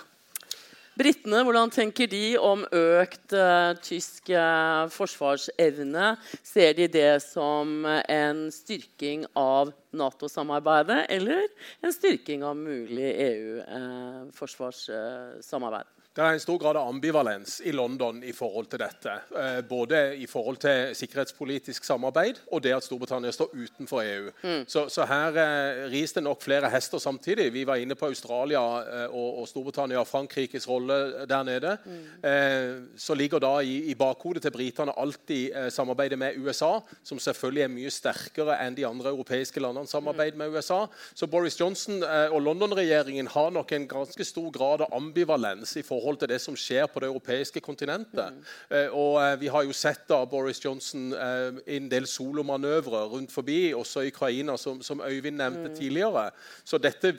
[1.01, 6.21] Britene, hvordan tenker de om økt uh, tysk uh, forsvarsevne?
[6.45, 11.49] Ser de det som en styrking av Nato-samarbeidet, eller
[11.81, 15.89] en styrking av mulig EU-forsvarssamarbeid?
[16.21, 19.13] Det er en stor grad av ambivalens i London i forhold til dette.
[19.41, 24.27] Eh, både i forhold til sikkerhetspolitisk samarbeid og det at Storbritannia står utenfor EU.
[24.69, 27.47] Så, så her eh, ris det nok flere hester samtidig.
[27.55, 31.73] Vi var inne på Australia eh, og, og Storbritannia og Frankrikes rolle der nede.
[32.21, 37.65] Eh, så ligger da i, i bakhodet til britene alltid samarbeidet med USA, som selvfølgelig
[37.65, 40.83] er mye sterkere enn de andre europeiske landene samarbeid med USA.
[41.15, 46.10] Så Boris Johnson og London-regjeringen har nok en ganske stor grad av ambivalens i forhold
[46.19, 48.41] til det som skjer på det europeiske kontinentet.
[48.71, 53.11] Eh, og eh, Vi har jo sett da Boris Johnson eh, i en del solomanøvrer
[53.13, 56.31] rundt forbi, også i Ukraina, som, som Øyvind nevnte tidligere.
[56.65, 57.15] Så dette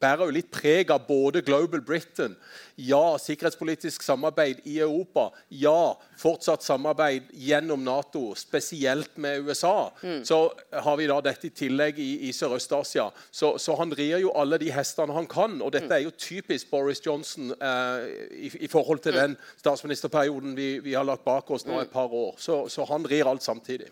[0.00, 2.34] bærer jo litt preg av både Global Britain,
[2.80, 9.90] ja, sikkerhetspolitisk samarbeid i Europa, ja, fortsatt samarbeid gjennom Nato, spesielt med USA.
[10.24, 10.40] Så
[10.72, 13.10] har vi da dette i tillegg i, i Sørøst-Asia.
[13.30, 16.70] Så, så han rir jo alle de hestene han kan, og dette er jo typisk
[16.72, 18.08] Boris Johnson eh,
[18.48, 22.12] i, i forhold til den statsministerperioden vi, vi har lagt bak oss nå et par
[22.12, 22.36] år.
[22.40, 23.90] Så, så han rir alt samtidig.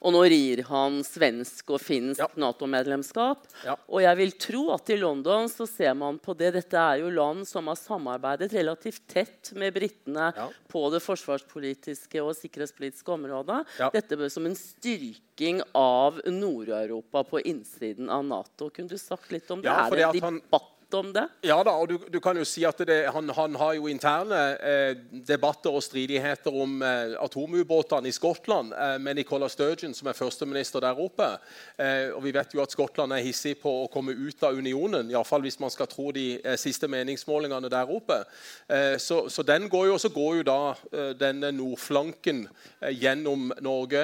[0.00, 2.28] Og nå rir han svensk og finsk Ja.
[2.38, 3.48] Nato-medlemskap.
[3.64, 3.74] Ja.
[3.90, 6.52] Og jeg vil tro at i London så ser man på det.
[6.54, 10.48] Dette er jo land som har samarbeidet relativt tett med britene Ja.
[10.68, 13.66] på det forsvarspolitiske og sikkerhetspolitiske området.
[13.92, 18.70] Dette bør som en styrking av Nord-Europa på innsiden av Nato.
[18.70, 19.66] Kunne du sagt litt om det?
[19.68, 20.42] Ja, er en han-
[20.88, 21.28] debatt om det?
[21.42, 24.56] Ja da, og du, du kan jo si at det, han, han har jo interne
[24.60, 30.16] eh, debatter og stridigheter om eh, atomubåtene i Skottland eh, med Nicola Sturgeon, som er
[30.16, 31.38] førsteminister der oppe.
[31.78, 35.10] Eh, og vi vet jo at Skottland er hissig på å komme ut av unionen,
[35.10, 38.22] iallfall hvis man skal tro de eh, siste meningsmålingene der oppe.
[38.68, 40.60] Eh, så, så den går jo, og så går jo da
[40.92, 42.46] eh, denne nordflanken
[42.98, 44.02] gjennom Norge,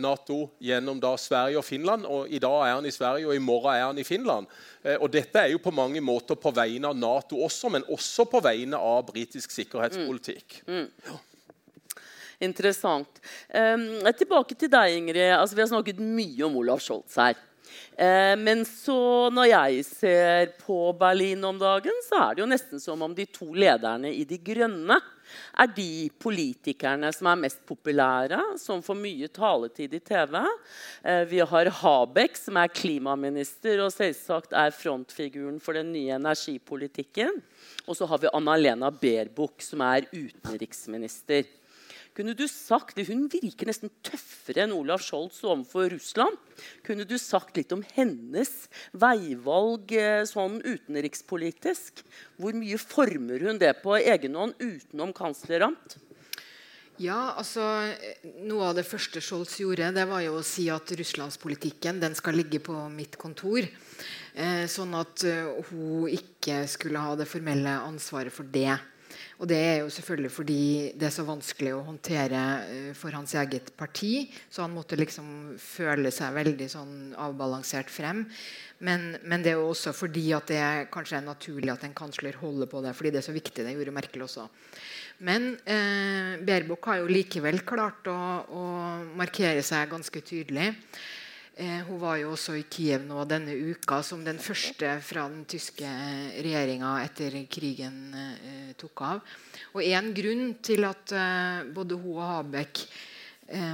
[0.00, 2.06] Nato, gjennom da Sverige og Finland.
[2.08, 4.48] Og i dag er han i Sverige, og i morgen er han i Finland.
[4.86, 8.28] Eh, Og dette er jo på mange måter på vegne av Nato også, men også
[8.30, 10.60] på vegne av britisk sikkerhetspolitikk.
[12.46, 13.20] Interessant.
[13.48, 15.32] Um, tilbake til deg, Ingrid.
[15.32, 17.38] Altså, vi har snakket mye om Olav Scholz her.
[17.96, 22.82] Eh, men så når jeg ser på Berlin om dagen, så er det jo nesten
[22.82, 25.00] som om de to lederne i De grønne
[25.58, 30.38] er de politikerne som er mest populære, som får mye taletid i TV.
[31.02, 37.40] Eh, vi har Habeck, som er klimaminister og selvsagt er frontfiguren for den nye energipolitikken.
[37.86, 41.46] Og så har vi Anna-Lena Baerbock, som er utenriksminister.
[42.16, 46.38] Kunne du sagt, Hun virker nesten tøffere enn Olav Scholz overfor Russland.
[46.86, 52.00] Kunne du sagt litt om hennes veivalg eh, sånn utenrikspolitisk?
[52.40, 55.98] Hvor mye former hun det på egen hånd utenom kansleramt?
[56.96, 57.60] Ja, altså
[57.92, 62.16] eh, Noe av det første Scholz gjorde, det var jo å si at russlandspolitikken den
[62.16, 63.68] skal ligge på mitt kontor.
[64.32, 68.72] Eh, sånn at eh, hun ikke skulle ha det formelle ansvaret for det.
[69.40, 70.60] Og det er jo selvfølgelig fordi
[70.98, 74.28] det er så vanskelig å håndtere eh, for hans eget parti.
[74.50, 76.94] Så han måtte liksom føle seg veldig sånn
[77.26, 78.24] avbalansert frem.
[78.84, 80.62] Men, men det er jo også fordi at det
[80.92, 82.94] kanskje er naturlig at en kansler holder på det.
[82.96, 83.64] Fordi det er så viktig.
[83.64, 84.48] Det gjorde Merkel også.
[85.26, 88.18] Men eh, Baerbock har jo likevel klart å,
[88.52, 88.64] å
[89.16, 90.74] markere seg ganske tydelig.
[91.56, 95.46] Eh, hun var jo også i Kiev nå denne uka som den første fra den
[95.48, 95.88] tyske
[96.44, 99.22] regjeringa etter krigen eh, tok av.
[99.72, 103.72] Og en grunn til at eh, både hun og Habek eh,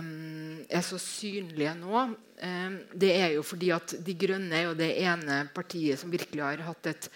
[0.70, 2.05] er så synlige nå,
[2.39, 6.45] eh, det er jo fordi at De Grønne er jo det ene partiet som virkelig
[6.47, 7.11] har hatt et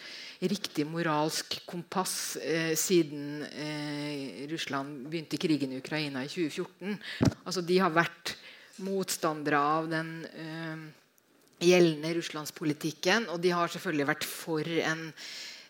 [0.50, 6.98] riktig moralsk kompass eh, siden eh, Russland begynte krigen i Ukraina i 2014.
[7.44, 8.34] Altså De har vært
[8.84, 10.86] motstandere av den eh,
[11.64, 15.06] gjeldende russlandspolitikken, og de har selvfølgelig vært for en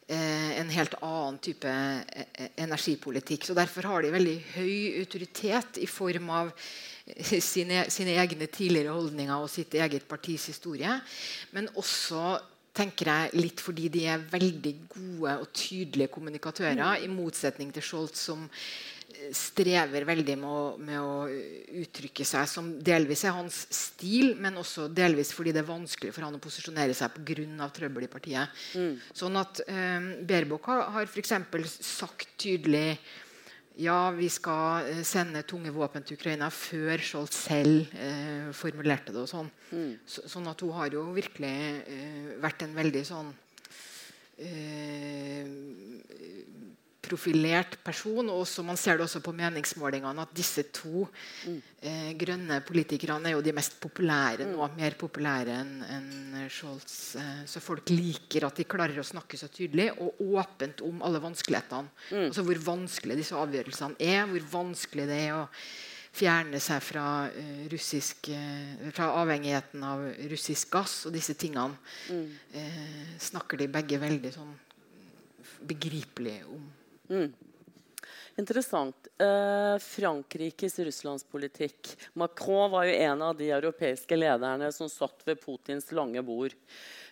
[0.09, 3.47] eh, en helt annen type eh, energipolitikk.
[3.47, 8.95] Så Derfor har de veldig høy autoritet i form av eh, sine, sine egne tidligere
[8.97, 10.99] holdninger og sitt eget partis historie.
[11.55, 12.37] Men også
[12.77, 18.21] tenker jeg litt fordi de er veldig gode og tydelige kommunikatører, i motsetning til Scholz,
[18.29, 18.45] som
[19.37, 21.27] strever veldig med å, med å
[21.83, 26.27] uttrykke seg, som delvis er hans stil, men også delvis fordi det er vanskelig for
[26.27, 27.69] han å posisjonere seg pga.
[27.77, 28.65] trøbbel i partiet.
[29.17, 31.33] Sånn at eh, Berbok har, har f.eks.
[31.83, 32.99] sagt tydelig
[33.77, 39.25] ja, vi skal eh, sende tunge våpen til Ukraina før Scholz selv eh, formulerte det.
[39.27, 39.51] og sånn.
[40.09, 41.53] Så, sånn at hun har jo virkelig
[41.85, 43.35] eh, vært en veldig sånn
[44.41, 45.45] eh,
[47.07, 48.29] profilert person.
[48.29, 51.07] Og også, man ser det også på meningsmålingene at disse to
[51.47, 54.71] eh, grønne politikerne er jo de mest populære nå.
[54.77, 56.13] Mer populære enn en
[56.53, 57.17] Scholz.
[57.23, 61.23] Eh, så folk liker at de klarer å snakke så tydelig og åpent om alle
[61.25, 61.93] vanskelighetene.
[62.27, 65.45] Altså hvor vanskelig disse avgjørelsene er, hvor vanskelig det er å
[66.17, 71.77] fjerne seg fra, eh, russisk, eh, fra avhengigheten av russisk gass og disse tingene.
[72.53, 74.55] Eh, snakker de begge veldig sånn
[75.67, 76.73] begripelig om.
[78.37, 79.09] Interessant.
[79.19, 81.97] Eh, Frankrikes russlandspolitikk.
[82.13, 86.53] Macron var jo en av de europeiske lederne som satt ved Putins lange bord.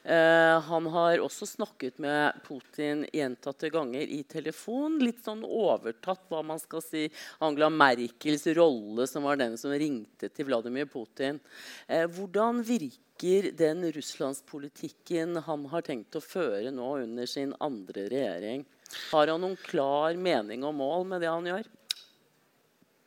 [0.03, 4.99] Eh, han har også snakket med Putin gjentatte ganger i telefon.
[5.01, 7.07] Litt sånn overtatt hva man skal si
[7.40, 11.40] Angela Merkels rolle, som var den som ringte til Vladimir Putin.
[11.88, 18.68] Eh, hvordan virker den russlandspolitikken han har tenkt å føre nå under sin andre regjering?
[19.11, 21.72] Har han noen klar mening og mål med det han gjør?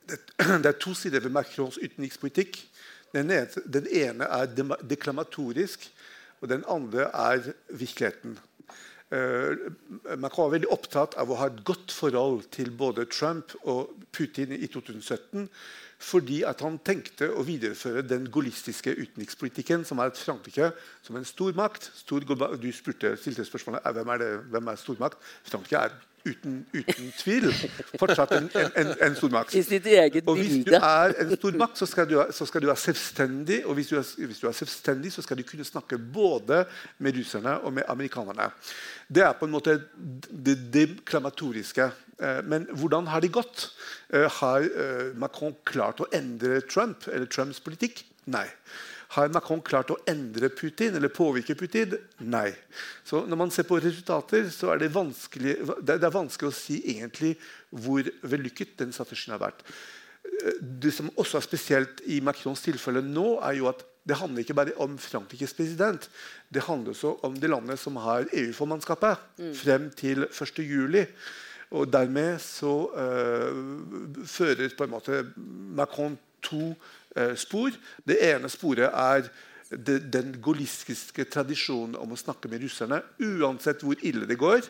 [0.07, 0.19] det,
[0.63, 2.59] det er to sider ved Macrons utenrikspolitikk.
[3.15, 4.51] Den ene, den ene er
[4.83, 5.87] deklamatorisk,
[6.41, 8.37] og den andre er virkeligheten.
[9.07, 9.71] Uh,
[10.19, 14.51] Macron var veldig opptatt av å ha et godt forhold til både Trump og Putin
[14.51, 15.47] i 2017.
[15.97, 20.71] fordi han tenkte å videreføre den gaullistiske utenrikspolitikken, som er at Frankrike
[21.05, 22.21] som en stormakt stor,
[22.61, 25.17] Du spurte, stilte spørsmålet hvem er, det, hvem er stormakt.
[25.43, 25.97] Frankrike er
[26.31, 27.47] uten, uten tvil
[27.99, 29.55] fortsatt en, en, en stormakt.
[29.55, 32.69] I sitt eget og hvis du er en stormakt, så skal, du, så skal du
[32.71, 33.61] være selvstendig.
[33.65, 36.63] Og hvis du, er, hvis du er selvstendig, så skal du kunne snakke både
[37.03, 38.51] med russerne og med amerikanerne.
[39.07, 39.79] Det er på en måte
[40.47, 41.89] det deklamatoriske.
[42.19, 43.69] Eh, Men hvordan har det gått?
[44.09, 48.03] Eh, Har eh, Macron klart å endre Trump eller Trumps politikk?
[48.25, 48.47] Nei.
[49.15, 51.95] Har Macron klart å endre Putin eller påvirke Putin?
[52.19, 52.49] Nei.
[53.07, 55.55] Så når man ser på resultater, så er det vanskelig,
[55.85, 57.37] det er- vanskelig å si egentlig
[57.71, 59.63] hvor vellykket den strategien har vært.
[60.61, 64.55] Det som også er spesielt i Macrons tilfelle nå, er jo at det handler ikke
[64.55, 66.09] bare om Frankrikes president.
[66.53, 69.17] Det handler også om det landet som har EU-formannskapet
[69.55, 71.07] frem til 1.7.
[71.71, 75.25] Og dermed så uh, fører på en måte
[75.75, 76.71] Macron to
[77.39, 77.75] spor.
[78.05, 79.29] Det ene sporet er
[79.69, 84.63] den golistiske tradisjonen om å snakke med russerne uansett hvor ille det går.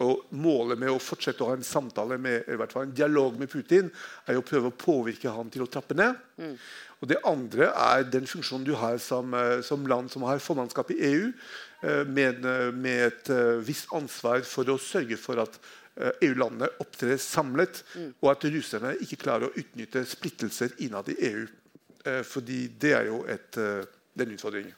[0.00, 3.36] Og Målet med å fortsette å ha en samtale med, i hvert fall en dialog
[3.38, 3.90] med Putin
[4.26, 6.16] er å prøve å påvirke han til å trappe ned.
[7.02, 10.90] Og Det andre er den funksjonen du har som, eh, som land som har formannskap
[10.90, 11.32] i EU,
[11.82, 15.58] eh, med, eh, med et eh, visst ansvar for å sørge for at
[15.96, 17.82] eh, EU-landene opptrer samlet,
[18.22, 21.46] og at russerne ikke klarer å utnytte splittelser innad i EU.
[22.06, 23.84] Eh, Fordi det er jo et, eh,
[24.18, 24.72] den utfordringen.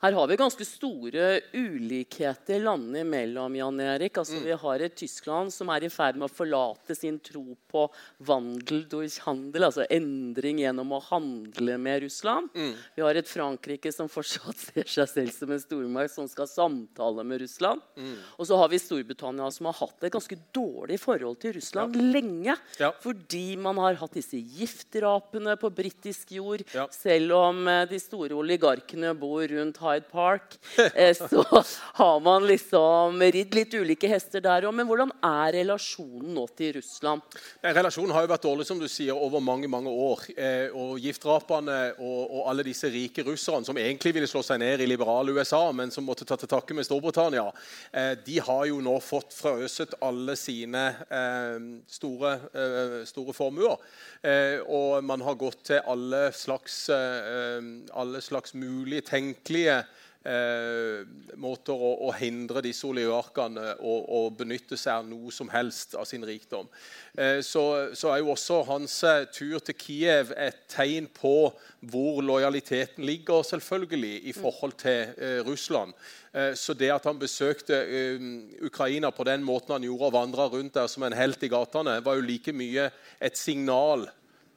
[0.00, 3.56] Her har vi ganske store ulikheter landene imellom.
[3.58, 4.18] Jan Erik.
[4.18, 4.44] Altså, Mm.
[4.44, 7.88] Vi har et Tyskland som er i ferd med å forlate sin tro på
[8.20, 12.48] vandel durch handel, altså endring gjennom å handle med Russland.
[12.54, 12.74] Mm.
[12.94, 17.24] Vi har et Frankrike som fortsatt ser seg selv som en stormakt som skal samtale
[17.24, 17.82] med Russland.
[17.96, 18.14] Mm.
[18.38, 22.54] Og så har vi Storbritannia som har hatt et ganske dårlig forhold til Russland lenge.
[22.78, 22.92] Ja.
[23.02, 26.62] Fordi man har hatt disse giftdrapene på britisk jord.
[26.74, 26.86] Ja.
[26.94, 30.58] Selv om eh, de store oligarkene bor rundt Hyde Park,
[30.94, 31.44] eh, så
[31.92, 34.74] har man liksom ridd litt ulike hester der òg.
[34.76, 37.38] Men hvordan er relasjonen nå til Russland?
[37.64, 40.24] Relasjonen har jo vært dårlig som du sier, over mange mange år.
[40.36, 44.84] Eh, og Giftdrapene og, og alle disse rike russerne som egentlig ville slå seg ned
[44.84, 47.46] i liberale USA, men som måtte ta til takke med Storbritannia,
[47.92, 50.84] eh, de har jo nå fått frøset alle sine
[51.90, 52.30] store,
[53.08, 53.78] store formuer.
[54.68, 59.77] Og man har gått til alle slags, alle slags mulige tenkelige
[60.26, 61.04] eh,
[61.38, 66.08] måter å, å hindre disse oligarkene å, å benytte seg av noe som helst av
[66.08, 66.68] sin rikdom.
[67.14, 67.64] Eh, så,
[67.96, 73.44] så er jo også hans eh, tur til Kiev et tegn på hvor lojaliteten ligger,
[73.46, 75.94] selvfølgelig, i forhold til eh, Russland.
[76.34, 78.28] Eh, så det at han besøkte eh,
[78.66, 82.00] Ukraina på den måten han gjorde, og vandra rundt der som en helt i gatene,
[82.04, 82.90] var jo like mye
[83.22, 84.08] et signal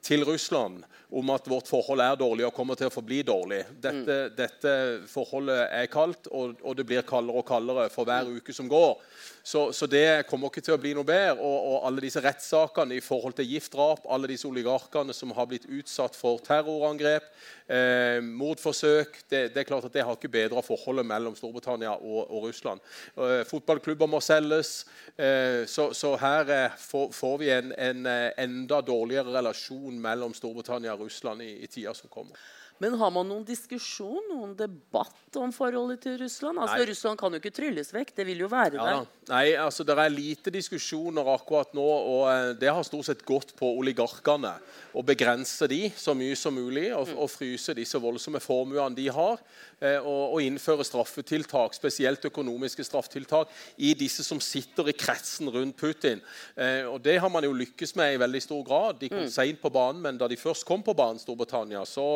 [0.01, 0.81] til Russland
[1.11, 3.61] om at vårt forhold er dårlig og kommer til å forbli dårlig.
[3.83, 4.73] Dette, dette
[5.11, 8.95] forholdet er kaldt, og, og det blir kaldere og kaldere for hver uke som går.
[9.43, 11.39] Så, så det kommer ikke til å bli noe bedre.
[11.41, 15.65] Og, og alle disse rettssakene i forhold til giftdrap, alle disse oligarkene som har blitt
[15.65, 17.27] utsatt for terrorangrep,
[17.65, 22.21] eh, mordforsøk det, det er klart at det har ikke bedra forholdet mellom Storbritannia og,
[22.29, 22.85] og Russland.
[23.17, 24.85] Eh, fotballklubber må selges.
[25.17, 30.37] Eh, så, så her eh, får, får vi en, en eh, enda dårligere relasjon mellom
[30.37, 32.37] Storbritannia og Russland i, i tida som kommer.
[32.82, 36.57] Men har man noen diskusjon, noen debatt om forholdet til Russland?
[36.57, 36.88] Altså, Nei.
[36.89, 38.13] Russland kan jo ikke trylles vekk.
[38.17, 39.03] Det vil jo være Ja, der.
[39.29, 43.53] Nei, altså Det er lite diskusjoner akkurat nå, og eh, det har stort sett gått
[43.59, 44.55] på oligarkene.
[44.97, 49.38] Å begrense de så mye som mulig, og, og fryse disse voldsomme formuene de har.
[49.79, 55.77] eh, Og, og innføre straffetiltak, spesielt økonomiske straffetiltak, i disse som sitter i kretsen rundt
[55.77, 56.19] Putin.
[56.57, 58.99] Eh, Og Det har man jo lykkes med i veldig stor grad.
[58.99, 62.09] De kom sent på banen, men da de først kom på banen, Storbritannia, så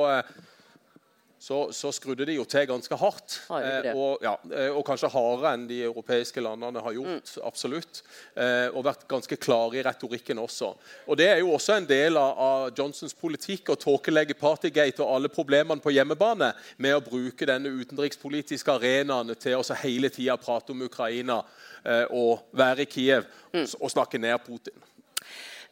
[1.45, 3.35] så, så skrudde de jo til ganske hardt.
[3.53, 7.35] Eh, og, ja, eh, og kanskje hardere enn de europeiske landene har gjort.
[7.45, 7.99] absolutt.
[8.33, 10.71] Eh, og vært ganske klare i retorikken også.
[11.05, 15.29] Og Det er jo også en del av, Johnsons politikk å tåkelegge Partygate og alle
[15.29, 16.49] problemene på hjemmebane
[16.81, 21.43] med å bruke denne utenrikspolitiske arenaen til å hele tida prate om Ukraina
[22.09, 24.81] og være i Kiev og, og snakke ned Putin.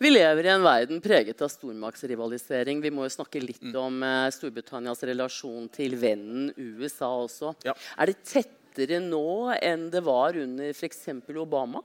[0.01, 2.81] Vi lever i en verden preget av stormaktsrivalisering.
[2.81, 3.75] Vi må jo snakke litt Mm.
[3.79, 7.53] om eh, Storbritannias relasjon til vennen USA også.
[7.63, 7.73] Ja.
[7.97, 11.07] Er det tettere nå enn det var under f.eks.
[11.37, 11.83] Obama?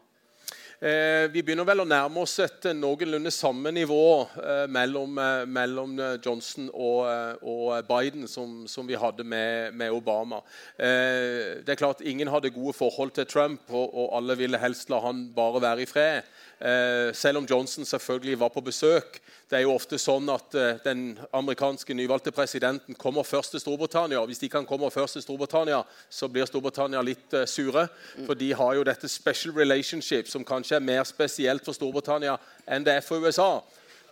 [0.81, 5.97] Eh, vi begynner vel å nærme oss et noenlunde samme nivå eh, mellom, eh, mellom
[5.99, 10.39] eh, Johnson og, eh, og Biden som, som vi hadde med, med Obama.
[10.79, 14.89] Eh, det er klart Ingen hadde gode forhold til Trump, og, og alle ville helst
[14.89, 16.23] la han bare være i fred.
[16.59, 19.21] Eh, selv om Johnson selvfølgelig var på besøk.
[19.51, 24.25] Det er jo ofte sånn at eh, Den amerikanske nyvalgte presidenten kommer først til Storbritannia.
[24.27, 27.87] Hvis de kan komme først til Storbritannia, så blir Storbritannia litt eh, sure.
[28.27, 32.37] For de har jo dette special relationship, som kanskje er mer spesielt for Storbritannia
[32.67, 33.61] enn det er for USA.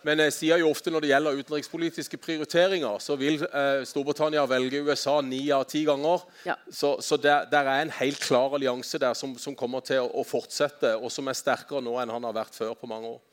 [0.07, 4.79] Men jeg sier jo ofte når det gjelder utenrikspolitiske prioriteringer, så vil eh, Storbritannia velge
[4.87, 6.23] USA ni av ti ganger.
[6.47, 6.55] Ja.
[6.71, 10.11] Så, så der, der er en helt klar allianse der som, som kommer til å,
[10.21, 13.25] å fortsette, og som er sterkere nå enn han har vært før på mange år.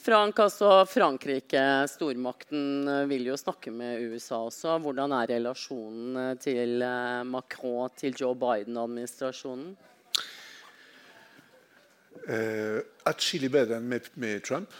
[0.00, 4.78] Frank, altså Frankrike, stormakten, eh, vil jo snakke med USA også.
[4.80, 9.74] Hvordan er relasjonen eh, til eh, Macron, til Joe Biden-administrasjonen?
[12.24, 12.80] Eh,
[13.12, 14.72] Atskillig bedre enn med, med Trump.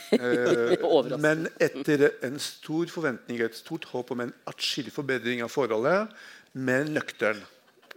[0.14, 6.12] Eh, men etter en stor forventning, et stort håp om en atskillig forbedring av forholdet,
[6.54, 7.40] men nøktern.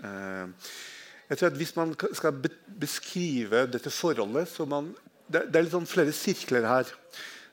[0.03, 0.71] Eh,
[1.29, 4.91] jeg tror at Hvis man skal be beskrive dette forholdet så man,
[5.27, 6.91] det, det er litt sånn flere sirkler her.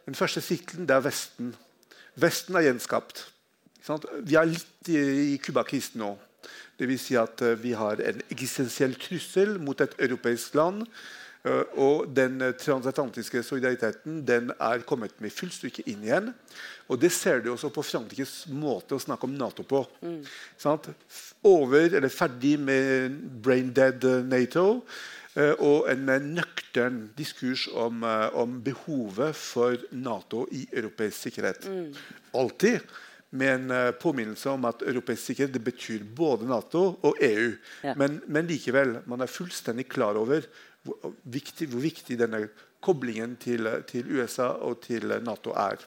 [0.05, 1.55] Den første sirkelen det er Vesten.
[2.21, 3.25] Vesten er gjenskapt.
[4.25, 6.15] Vi er litt i, Cuba-krisen nå.
[6.79, 10.85] Det vil si at eh, vi har en eksistensiell trussel mot et europeisk land.
[11.45, 16.31] Eh, og den eh, transatlantiske solidariteten den er kommet med fullt stykke inn igjen.
[16.89, 19.85] Og Det ser du også på Frankrikes måte å snakke om Nato på.
[20.61, 20.91] Sant?
[21.09, 24.83] F- Over, eller Ferdig med brain dead eh, Nato.
[25.59, 28.05] og en nøktern diskurs om,
[28.39, 31.67] om behovet for Nato i europeisk sikkerhet.
[32.39, 32.79] Alltid
[33.35, 37.49] med en påminnelse om at europeisk sikkerhet betyr både Nato og EU.
[37.83, 37.97] Ja.
[37.99, 40.47] Men, men likevel, man er fullstendig klar over
[40.85, 42.47] hvor viktig, hvor viktig denne
[42.85, 45.81] koblingen til, til USA og til Nato er.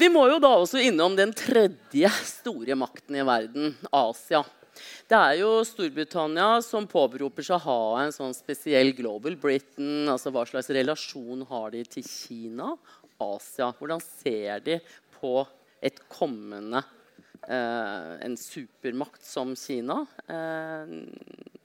[0.00, 4.42] Vi må jo da også innom den tredje store makten i verden, Asia.
[5.10, 10.08] Det er jo Storbritannia som påberoper seg å ha en sånn spesiell Global Britain.
[10.08, 12.72] altså Hva slags relasjon har de til Kina?
[13.20, 13.68] Asia.
[13.76, 14.78] Hvordan ser de
[15.18, 15.34] på
[15.84, 16.80] et kommende
[17.44, 20.00] eh, en supermakt som Kina?
[20.32, 21.58] Eh.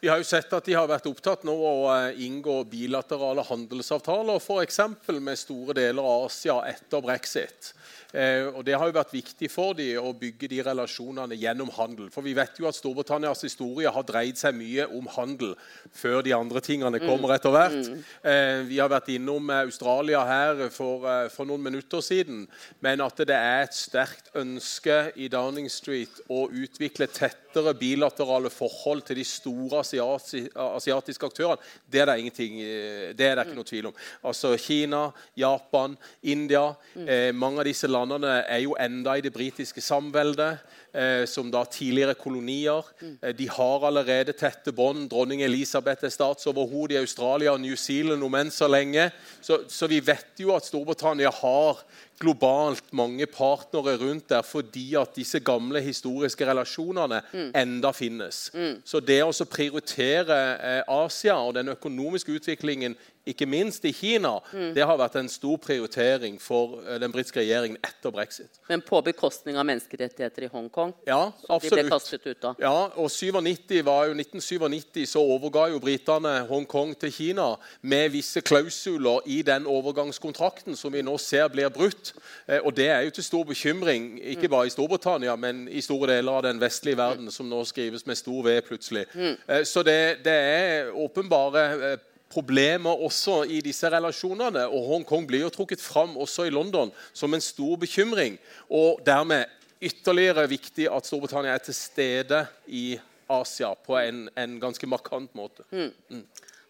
[0.00, 4.40] Vi har jo sett at de har vært opptatt nå å eh, inngå bilaterale handelsavtaler
[4.40, 4.80] f.eks.
[5.20, 7.74] med store deler av Asia etter brexit.
[8.12, 12.08] Eh, og Det har jo vært viktig for dem å bygge de relasjonene gjennom handel.
[12.10, 15.54] For vi vet jo at Storbritannias historie har dreid seg mye om handel
[15.94, 17.92] før de andre tingene kommer etter hvert.
[18.24, 22.46] Eh, vi har vært innom Australia her for, for noen minutter siden.
[22.80, 27.06] Men at det er et sterkt ønske i Downing Street å utvikle
[27.50, 31.58] tettere bilaterale forhold til de store asiati asiatiske aktørene,
[31.90, 33.96] det er det ingenting eh, det er det ikke noe tvil om.
[34.24, 36.74] Altså Kina, Japan, India.
[36.94, 40.60] Eh, mange av disse landene er jo enda i det britiske samveldet.
[40.92, 42.84] Eh, som da tidligere kolonier.
[43.00, 43.36] Mm.
[43.36, 45.08] de har allerede tette bånd.
[45.10, 49.10] Dronning Elisabeth er statsoverhode i Australia og New Zealand om enn så lenge.
[49.40, 51.84] Så, så vi vet jo at Storbritannia har
[52.20, 57.22] globalt mange partnere rundt der fordi at disse gamle historiske relasjonene
[57.56, 58.48] enda finnes.
[58.84, 62.98] Så det å prioritere eh, Asia og den økonomiske utviklingen,
[63.28, 64.38] ikke minst i Kina,
[64.74, 68.60] det har vært en stor prioritering for eh, den britiske regjeringen etter brexit.
[68.70, 70.94] Men på bekostning av menneskerettigheter i Hongkong?
[71.08, 71.76] Ja, absolutt.
[71.76, 72.62] De ble kastet ut av.
[72.62, 77.50] Ja, og 97 var jo 1997 så overga jo britene Hongkong til Kina
[77.82, 82.14] med visse klausuler i den overgangskontrakten som vi nå ser blir brutt.
[82.48, 86.14] Eh, og Det er jo til stor bekymring, ikke bare i Storbritannia, men i store
[86.14, 89.04] deler av den vestlige verden, som nå skrives med stor V plutselig.
[89.12, 89.64] Mm.
[89.64, 91.98] Så det, det er åpenbare eh,
[92.30, 94.66] problemer også i disse relasjonene.
[94.70, 98.38] Og Hongkong blir jo trukket fram også i London som en stor bekymring.
[98.70, 99.50] Og dermed
[99.80, 102.84] ytterligere viktig at Storbritannia er til stede i
[103.30, 105.64] Asia på en, en ganske markant måte.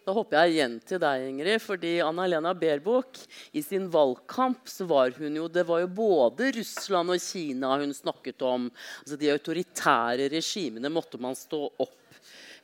[0.00, 1.60] Da hopper jeg igjen til deg, Ingrid.
[1.60, 3.18] fordi Anna-Lena Baerbock
[3.52, 7.92] i sin valgkamp så var hun jo Det var jo både Russland og Kina hun
[7.94, 8.70] snakket om.
[9.04, 11.99] Altså De autoritære regimene måtte man stå opp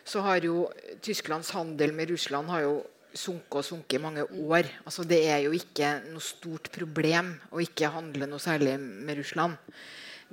[0.05, 0.67] så har jo
[1.05, 2.75] Tysklands handel med Russland har jo
[3.15, 4.69] sunket og sunket i mange år.
[4.85, 9.57] Altså, det er jo ikke noe stort problem å ikke handle noe særlig med Russland.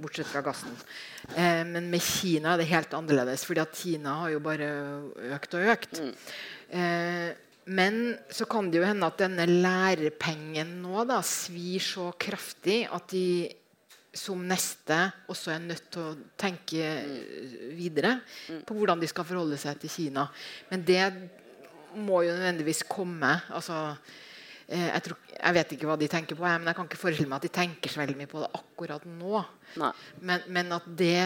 [0.01, 0.73] Bortsett fra gassen.
[1.35, 3.45] Eh, men med Kina er det helt annerledes.
[3.45, 4.69] fordi at Kina har jo bare
[5.35, 6.01] økt og økt.
[6.71, 7.31] Eh,
[7.71, 13.11] men så kan det jo hende at denne lærepengen nå da, svir så kraftig at
[13.13, 13.51] de
[14.11, 14.97] som neste
[15.31, 16.87] også er nødt til å tenke
[17.77, 18.17] videre
[18.67, 20.25] på hvordan de skal forholde seg til Kina.
[20.71, 21.05] Men det
[21.95, 23.31] må jo nødvendigvis komme.
[23.49, 23.95] altså
[24.67, 27.31] eh, jeg, tror, jeg, vet ikke hva de tenker på, men jeg kan ikke forestille
[27.31, 29.43] meg at de tenker så veldig mye på det akkurat nå.
[30.21, 31.21] Men, men, at det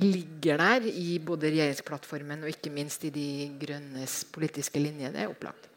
[0.00, 5.32] ligger der i både regjeringsplattformen og ikke minst i De grønnes politiske linje, det er
[5.32, 5.70] opplagt.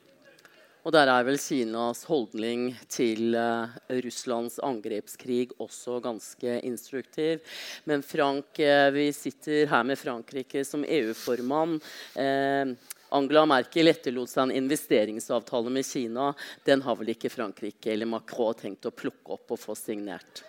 [0.83, 3.71] Og der er vel Kinas holdning til uh,
[4.03, 7.39] Russlands angrepskrig også ganske instruktiv.
[7.87, 11.77] Men Frank, uh, vi sitter her med Frankrike som EU-formann.
[12.19, 12.75] Uh,
[13.13, 16.31] Angela Merkel etterlot seg en investeringsavtale med Kina.
[16.65, 20.43] Den har vel ikke Frankrike eller Macron tenkt å plukke opp og få signert?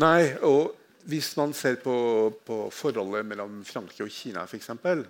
[0.00, 0.74] Nei, og
[1.08, 1.94] hvis man ser på,
[2.46, 5.04] på forholdet mellom Frankrike og Kina, for eksempel,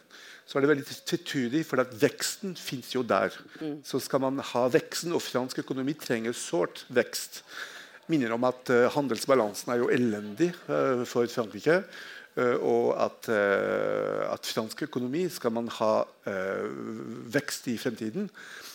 [0.44, 3.34] så er det veldig tvetydig, for at veksten fins jo der.
[3.60, 3.78] Mm.
[3.86, 7.44] Så skal man ha veksten, og fransk økonomi trenger sårt vekst.
[8.10, 11.80] Minner om at uh, handelsbalansen er jo elendig uh, for Frankrike.
[12.34, 15.92] Eh, og at, eh, at, fransk økonomi skal man ha
[16.26, 16.66] eh,
[17.34, 18.26] vekst i fremtiden,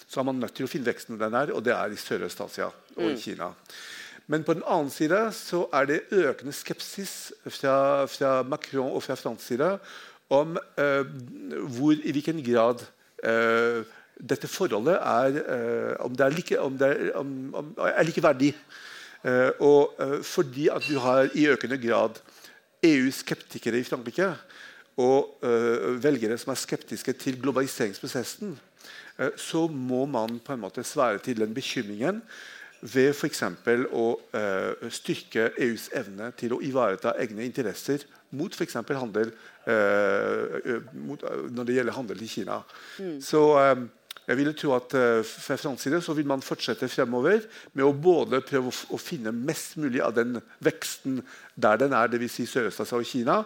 [0.08, 2.70] så er man nødt til å finne veksten den er, og det er i Sørøst-Asia
[2.70, 3.20] og i mm.
[3.20, 3.52] Kina.
[4.32, 9.18] Men på den annen side så er det økende skepsis fra, fra Macron og fra
[9.20, 9.74] fransk side
[10.30, 12.84] om hvor, i hvilken grad
[14.20, 15.40] dette forholdet er,
[16.06, 18.52] om det er, like, om det er, om, om, er likeverdig.
[19.66, 22.22] og fordi at du har i økende grad
[22.86, 24.30] EU-skeptikere i Frankrike
[25.00, 28.56] og uh, velgere som er skeptiske til globaliseringsprosessen,
[29.20, 32.22] uh, så må man på en måte svare til den bekymringen
[32.82, 33.44] ved f.eks.
[33.92, 38.78] å uh, styrke EUs evne til å ivareta egne interesser mot f.eks.
[38.94, 39.32] handel
[40.94, 42.60] mot, når det gjelder handel til Kina.
[43.02, 43.16] Mm.
[43.22, 43.42] Så
[44.30, 47.42] jeg vil tro at uh, Fra fransk side så vil man fortsette fremover
[47.74, 51.24] med å både prøve å finne mest mulig av den veksten
[51.60, 52.38] der den er, dvs.
[52.38, 53.40] Si Sørøst-Asia og Kina,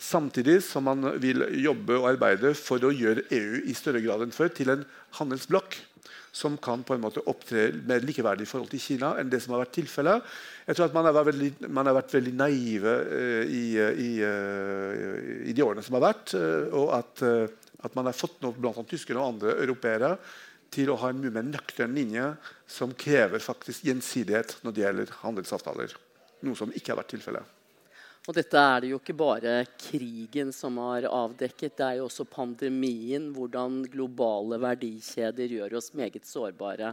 [0.00, 4.34] samtidig som man vil jobbe og arbeide for å gjøre EU i større grad enn
[4.34, 4.86] før til en
[5.20, 5.76] handelsblokk
[6.32, 9.54] som kan på en måte opptre mer likeverdig i forhold til Kina enn det som
[9.54, 10.28] har vært tilfellet.
[10.66, 15.48] Jeg tror at Man har vært veldig, har vært veldig naive uh, i, i, uh,
[15.48, 16.34] i, de årene som har vært.
[16.70, 17.24] og at
[17.84, 20.14] at man har fått noe blant annet tyskere og andre europeere
[20.70, 22.26] til å ha en mye mer nøktern linje
[22.70, 25.96] som krever faktisk gjensidighet når det gjelder handelsavtaler.
[26.46, 27.59] Noe som ikke har vært tilfellet.
[28.30, 32.28] Og dette er det jo ikke bare krigen som har avdekket, det er jo også
[32.30, 33.24] pandemien.
[33.34, 36.92] Hvordan globale verdikjeder gjør oss meget sårbare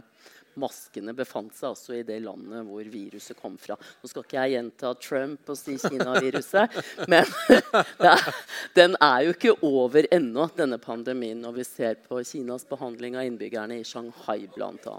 [0.58, 3.76] maskene befant seg altså i det landet hvor viruset kom fra.
[3.78, 6.78] Nå skal ikke jeg gjenta Trump og si Kina-viruset,
[7.12, 7.30] men
[8.10, 8.28] er,
[8.74, 13.30] den er jo ikke over ennå, denne pandemien, når vi ser på Kinas behandling av
[13.30, 14.98] innbyggerne i Shanghai bl.a.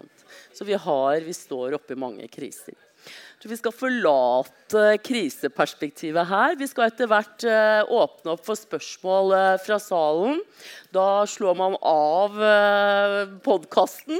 [0.56, 2.80] Så vi, har, vi står oppe i mange kriser.
[3.40, 6.58] Vi skal forlate kriseperspektivet her.
[6.60, 10.42] Vi skal etter hvert uh, åpne opp for spørsmål uh, fra salen.
[10.92, 14.20] Da slår man av uh, podkasten.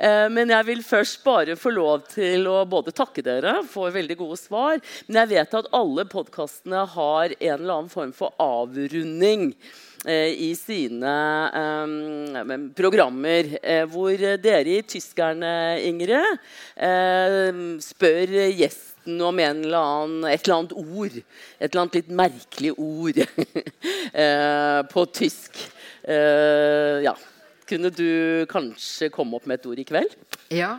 [0.00, 4.38] Men jeg vil først bare få lov til å både takke dere for veldig gode
[4.40, 9.52] svar, men jeg vet at alle podkastene har en eller annen form for avrunding.
[10.08, 11.12] Eh, i sine
[11.52, 15.50] um, programmer, uh, hvor dere i Tyskerne,
[15.84, 16.38] Ingrid,
[17.84, 21.18] spør gjesten om eller annen, et eller annet ord.
[21.58, 23.20] Et eller annet litt merkelig ord
[24.94, 25.60] på tysk.
[26.08, 27.14] ja.
[27.70, 30.14] Kunne du kanskje komme opp med et ord i kveld?
[30.50, 30.78] Ja.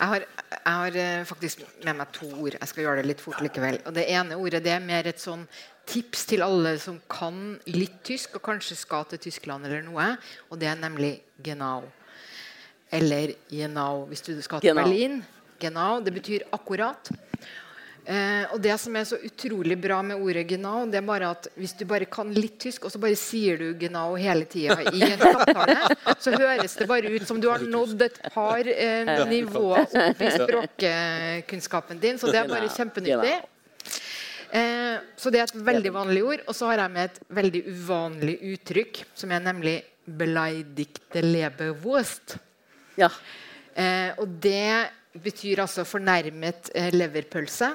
[0.00, 0.24] Jeg har,
[0.56, 2.56] jeg har, faktisk med meg to ord.
[2.56, 3.78] Jeg skal gjøre det litt fort likevel.
[3.84, 5.44] Og Det ene ordet det er mer et sånn
[5.90, 10.12] tips til alle som kan litt tysk, og kanskje skal til Tyskland eller noe.
[10.50, 11.82] Og det er nemlig genau.
[12.90, 14.86] Eller genau hvis du skal til genau.
[14.86, 15.20] Berlin.
[15.60, 17.10] Genau, Det betyr akkurat.
[18.10, 21.46] Eh, og det som er så utrolig bra med ordet genau, det er bare at
[21.54, 25.04] hvis du bare kan litt tysk, og så bare sier du genau hele tida i
[25.04, 25.76] en samtale,
[26.18, 30.32] så høres det bare ut som du har nådd et par eh, nivåer opp i
[30.38, 32.18] språkkunnskapen din.
[32.18, 33.36] Så det er bare kjempenyttig.
[34.50, 36.44] Eh, så det er et veldig vanlig ord.
[36.48, 39.76] Og så har jeg med et veldig uvanlig uttrykk, som er nemlig
[40.10, 42.38] 'beleidigte leberwurst'.
[42.98, 43.10] Ja.
[43.76, 44.90] Eh, og det
[45.22, 47.72] betyr altså fornærmet eh, leverpølse.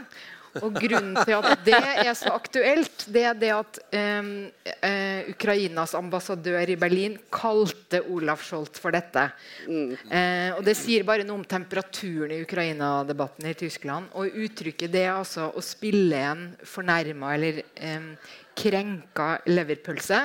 [0.64, 4.30] Og grunnen til at det er så aktuelt, det er det at um,
[4.72, 9.26] uh, Ukrainas ambassadør i Berlin kalte Olaf Scholz for dette.
[9.68, 14.12] Eh, og Det sier bare noe om temperaturen i Ukraina-debatten i Tyskland.
[14.16, 17.62] Og uttrykket det er altså å spille en fornærma eller
[17.96, 18.12] um,
[18.58, 20.22] krenka leverpølse.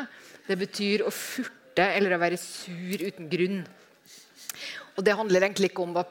[0.46, 3.62] Det betyr å furte eller å være sur uten grunn.
[5.00, 6.10] Og Det handler egentlig ikke om at,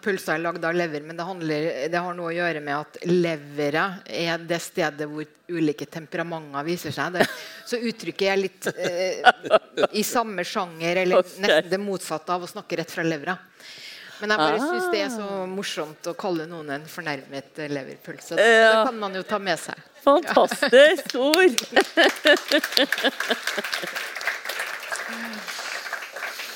[0.00, 2.96] pølsa er lagd av lever, men det, handler, det, har noe å gjøre med at
[3.04, 7.18] leveret er det stedet hvor ulike temperamenter viser seg.
[7.18, 7.26] Det,
[7.68, 9.20] så uttrykket er litt eh,
[9.92, 13.36] i samme sjanger, eller nesten det motsatte av å snakke rett fra levera.
[14.22, 18.38] Men jeg bare syns det er så morsomt å kalle noen en fornærmet leverpølse.
[18.40, 19.76] Det, det kan man jo ta med seg.
[20.06, 21.60] Fantastisk ord!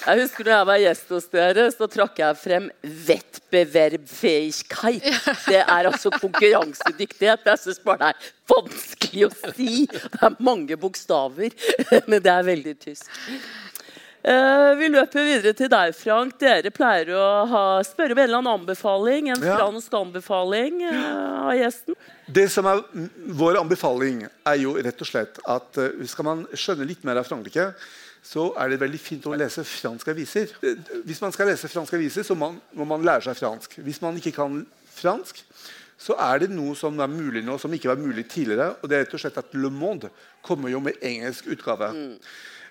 [0.06, 2.68] Jeg husker når jeg var gjest hos dere, så trakk jeg frem
[3.08, 5.02] Wettbewerbfähigkeit.
[5.48, 7.40] Det er altså konkurransedyktighet.
[7.50, 8.16] Jeg syns bare det er
[8.52, 9.86] vanskelig å si.
[9.90, 11.50] Det er mange bokstaver,
[12.10, 13.10] men det er veldig tysk.
[14.26, 16.34] Uh, vi løper videre til deg, Frank.
[16.42, 19.28] Dere pleier å ha, spørre om en eller annen anbefaling.
[19.34, 19.54] En Ja.
[19.60, 21.94] fransk anbefaling uh, av gjesten.
[22.26, 22.82] Det som er
[23.38, 27.26] Vår anbefaling er jo rett og slett at eh, skal man skjønne litt mer av
[27.28, 27.68] Frankrike,
[28.26, 30.50] så er det veldig fint å lese franske aviser.
[31.06, 33.78] Hvis man skal lese franske aviser, så må man lære seg fransk.
[33.86, 34.64] Hvis man ikke kan
[34.96, 35.44] fransk,
[35.96, 38.74] så er det noe som er mulig nå, som ikke var mulig tidligere.
[38.82, 40.10] og det er rett og slett at Le Monde
[40.44, 41.92] kommer jo med engelsk utgave.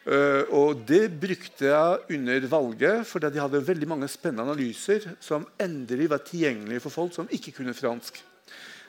[0.05, 5.47] Eh, og det brukte jeg under valget, fordi de hadde veldig mange spennende analyser som
[5.57, 8.19] endelig var tilgjengelige for folk som ikke kunne fransk.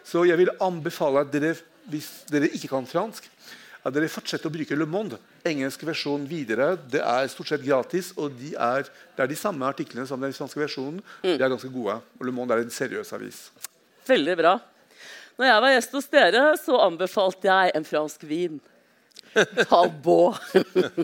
[0.05, 1.55] Så jeg vil anbefale at dere,
[1.88, 3.30] hvis dere ikke kan fransk,
[3.86, 5.18] at dere fortsetter å bruke Le Monde.
[5.46, 6.72] Engelsk versjon videre.
[6.90, 10.34] Det er stort sett gratis, og de er, det er de samme artiklene som den
[10.34, 10.98] franske versjonen.
[11.22, 12.00] De er ganske gode.
[12.18, 13.44] Og Le Monde er en seriøs avis.
[14.08, 14.56] Veldig bra.
[15.36, 18.58] Når jeg var gjest hos dere, så anbefalte jeg en fransk vin.
[19.70, 20.40] Talbot.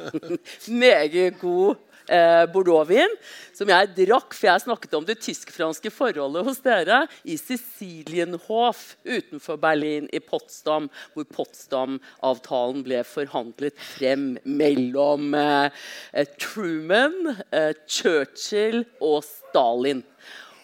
[0.82, 1.78] Meget god
[2.08, 3.16] eh, bordeauxvin
[3.52, 9.60] som jeg drakk, for jeg snakket om det tysk-franske forholdet hos dere i Sicilienhof utenfor
[9.62, 20.02] Berlin, i Potsdam, hvor Potsdam-avtalen ble forhandlet frem mellom eh, Truman, eh, Churchill og Stalin.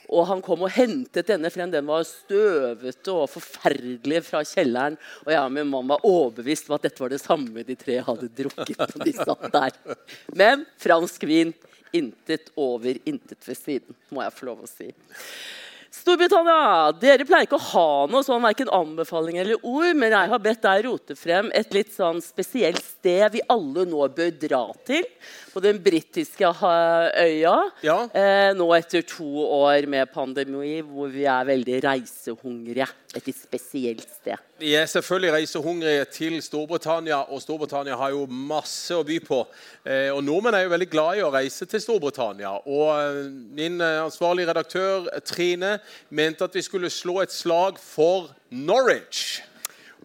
[0.08, 1.70] Og han kom og hentet denne frem.
[1.72, 4.96] Den var støvete og forferdelig fra kjelleren.
[5.26, 7.98] Og jeg og min mann var overbevist om at dette var det samme de tre
[8.06, 8.96] hadde drukket.
[8.96, 9.98] når de satt der.
[10.38, 11.52] Men fransk vin
[11.92, 14.90] intet over, intet ved siden, må jeg få lov å si.
[15.88, 20.42] Storbritannia, dere pleier ikke å ha noe sånn verken anbefaling eller ord, men jeg har
[20.44, 25.06] bedt deg rote frem et litt sånn spesielt sted vi alle nå bør dra til.
[25.48, 27.54] På den britiske øya.
[27.82, 27.96] Ja.
[28.12, 32.86] Eh, nå etter to år med pandemi, hvor vi er veldig reisehungrige.
[33.16, 34.36] Et litt spesielt sted.
[34.60, 39.40] Vi er selvfølgelig reisehungrige til Storbritannia, og Storbritannia har jo masse å by på.
[39.86, 42.52] Eh, og Nordmenn er jo veldig glad i å reise til Storbritannia.
[42.68, 43.20] Og eh,
[43.56, 45.77] Min eh, ansvarlige redaktør Trine
[46.10, 49.42] mente at vi skulle slå et slag for Norwich.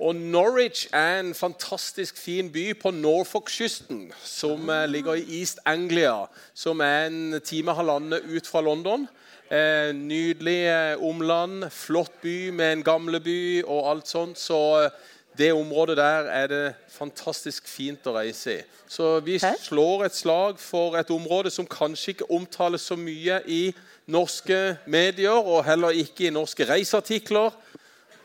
[0.02, 6.26] Og Norwich er en fantastisk fin by på Norfolk-kysten, som eh, ligger i East Anglia,
[6.54, 9.08] som er en time og halvannen ut fra London.
[9.52, 14.40] Eh, nydelig eh, omland, flott by med en gamleby og alt sånt.
[14.40, 14.90] Så
[15.38, 18.62] det området der er det fantastisk fint å reise i.
[18.90, 23.64] Så vi slår et slag for et område som kanskje ikke omtales så mye i
[24.08, 27.50] norske medier, og heller ikke i norske reiseartikler.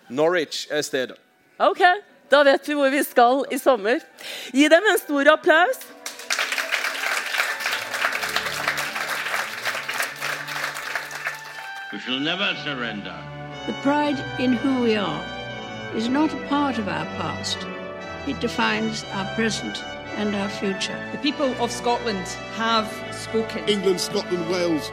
[0.08, 1.16] Norwich er stedet.
[1.58, 1.80] Ok,
[2.30, 4.02] Da vet vi hvor vi skal i sommer.
[4.52, 5.78] Gi dem en stor applaus.
[11.92, 13.16] We shall never surrender.
[13.66, 15.24] The pride in who we are
[15.96, 17.58] is not a part of our past.
[18.26, 19.82] It defines our present
[20.18, 20.98] and our future.
[21.12, 22.26] The people of Scotland
[22.56, 23.66] have spoken.
[23.68, 24.92] England, Scotland, Wales,